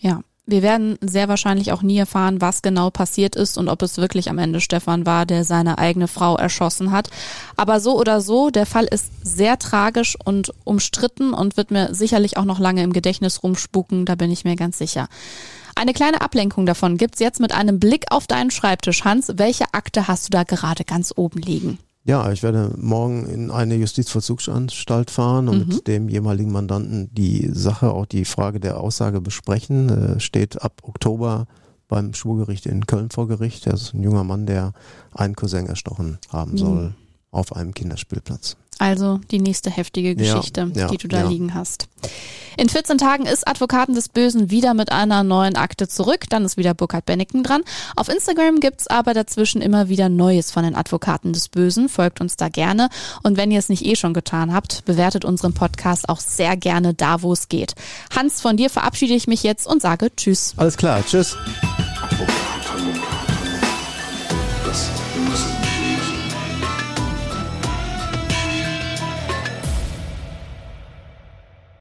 ja. 0.00 0.20
Wir 0.48 0.62
werden 0.62 0.96
sehr 1.00 1.28
wahrscheinlich 1.28 1.72
auch 1.72 1.82
nie 1.82 1.98
erfahren, 1.98 2.40
was 2.40 2.62
genau 2.62 2.90
passiert 2.90 3.34
ist 3.34 3.58
und 3.58 3.68
ob 3.68 3.82
es 3.82 3.98
wirklich 3.98 4.30
am 4.30 4.38
Ende 4.38 4.60
Stefan 4.60 5.04
war, 5.04 5.26
der 5.26 5.42
seine 5.42 5.78
eigene 5.78 6.06
Frau 6.06 6.36
erschossen 6.36 6.92
hat. 6.92 7.10
Aber 7.56 7.80
so 7.80 7.98
oder 7.98 8.20
so, 8.20 8.50
der 8.50 8.64
Fall 8.64 8.84
ist 8.84 9.10
sehr 9.24 9.58
tragisch 9.58 10.16
und 10.24 10.52
umstritten 10.62 11.34
und 11.34 11.56
wird 11.56 11.72
mir 11.72 11.92
sicherlich 11.94 12.36
auch 12.36 12.44
noch 12.44 12.60
lange 12.60 12.84
im 12.84 12.92
Gedächtnis 12.92 13.42
rumspuken, 13.42 14.04
da 14.04 14.14
bin 14.14 14.30
ich 14.30 14.44
mir 14.44 14.54
ganz 14.54 14.78
sicher. 14.78 15.08
Eine 15.74 15.92
kleine 15.92 16.20
Ablenkung 16.20 16.64
davon 16.64 16.96
gibt's 16.96 17.18
jetzt 17.18 17.40
mit 17.40 17.52
einem 17.52 17.80
Blick 17.80 18.04
auf 18.10 18.28
deinen 18.28 18.52
Schreibtisch. 18.52 19.04
Hans, 19.04 19.32
welche 19.36 19.74
Akte 19.74 20.06
hast 20.06 20.28
du 20.28 20.30
da 20.30 20.44
gerade 20.44 20.84
ganz 20.84 21.12
oben 21.16 21.40
liegen? 21.40 21.78
Ja, 22.06 22.30
ich 22.30 22.44
werde 22.44 22.72
morgen 22.76 23.26
in 23.26 23.50
eine 23.50 23.74
Justizvollzugsanstalt 23.74 25.10
fahren 25.10 25.48
und 25.48 25.66
mit 25.66 25.88
dem 25.88 26.08
jeweiligen 26.08 26.52
Mandanten 26.52 27.12
die 27.12 27.50
Sache, 27.52 27.90
auch 27.90 28.06
die 28.06 28.24
Frage 28.24 28.60
der 28.60 28.78
Aussage 28.78 29.20
besprechen. 29.20 29.88
Äh, 29.88 30.20
steht 30.20 30.62
ab 30.62 30.82
Oktober 30.84 31.48
beim 31.88 32.14
Schwurgericht 32.14 32.66
in 32.66 32.86
Köln 32.86 33.10
vor 33.10 33.26
Gericht. 33.26 33.66
Er 33.66 33.74
ist 33.74 33.92
ein 33.92 34.04
junger 34.04 34.22
Mann, 34.22 34.46
der 34.46 34.72
einen 35.14 35.34
Cousin 35.34 35.66
erstochen 35.66 36.18
haben 36.28 36.56
soll 36.56 36.94
auf 37.32 37.54
einem 37.54 37.74
Kinderspielplatz. 37.74 38.56
Also 38.78 39.20
die 39.30 39.38
nächste 39.38 39.70
heftige 39.70 40.10
Ja, 40.10 40.14
Geschichte, 40.14 40.70
ja, 40.74 40.88
die 40.88 40.98
du 40.98 41.08
da 41.08 41.20
ja. 41.20 41.28
liegen 41.28 41.54
hast. 41.54 41.88
In 42.58 42.68
14 42.70 42.96
Tagen 42.96 43.26
ist 43.26 43.46
Advokaten 43.46 43.94
des 43.94 44.08
Bösen 44.08 44.50
wieder 44.50 44.72
mit 44.72 44.90
einer 44.90 45.22
neuen 45.22 45.56
Akte 45.56 45.88
zurück. 45.88 46.24
Dann 46.30 46.44
ist 46.44 46.56
wieder 46.56 46.72
Burkhard 46.72 47.04
Bennington 47.04 47.42
dran. 47.42 47.62
Auf 47.96 48.08
Instagram 48.08 48.60
gibt's 48.60 48.86
aber 48.86 49.12
dazwischen 49.12 49.60
immer 49.60 49.88
wieder 49.90 50.08
Neues 50.08 50.50
von 50.50 50.64
den 50.64 50.74
Advokaten 50.74 51.34
des 51.34 51.48
Bösen. 51.48 51.88
Folgt 51.90 52.20
uns 52.20 52.36
da 52.36 52.48
gerne. 52.48 52.88
Und 53.22 53.36
wenn 53.36 53.50
ihr 53.50 53.58
es 53.58 53.68
nicht 53.68 53.84
eh 53.84 53.96
schon 53.96 54.14
getan 54.14 54.54
habt, 54.54 54.84
bewertet 54.86 55.24
unseren 55.26 55.52
Podcast 55.52 56.08
auch 56.08 56.20
sehr 56.20 56.56
gerne 56.56 56.94
da, 56.94 57.20
wo 57.20 57.32
es 57.32 57.48
geht. 57.48 57.74
Hans, 58.14 58.40
von 58.40 58.56
dir 58.56 58.70
verabschiede 58.70 59.14
ich 59.14 59.26
mich 59.26 59.42
jetzt 59.42 59.66
und 59.66 59.82
sage 59.82 60.10
Tschüss. 60.16 60.54
Alles 60.56 60.78
klar, 60.78 61.04
tschüss. 61.06 61.36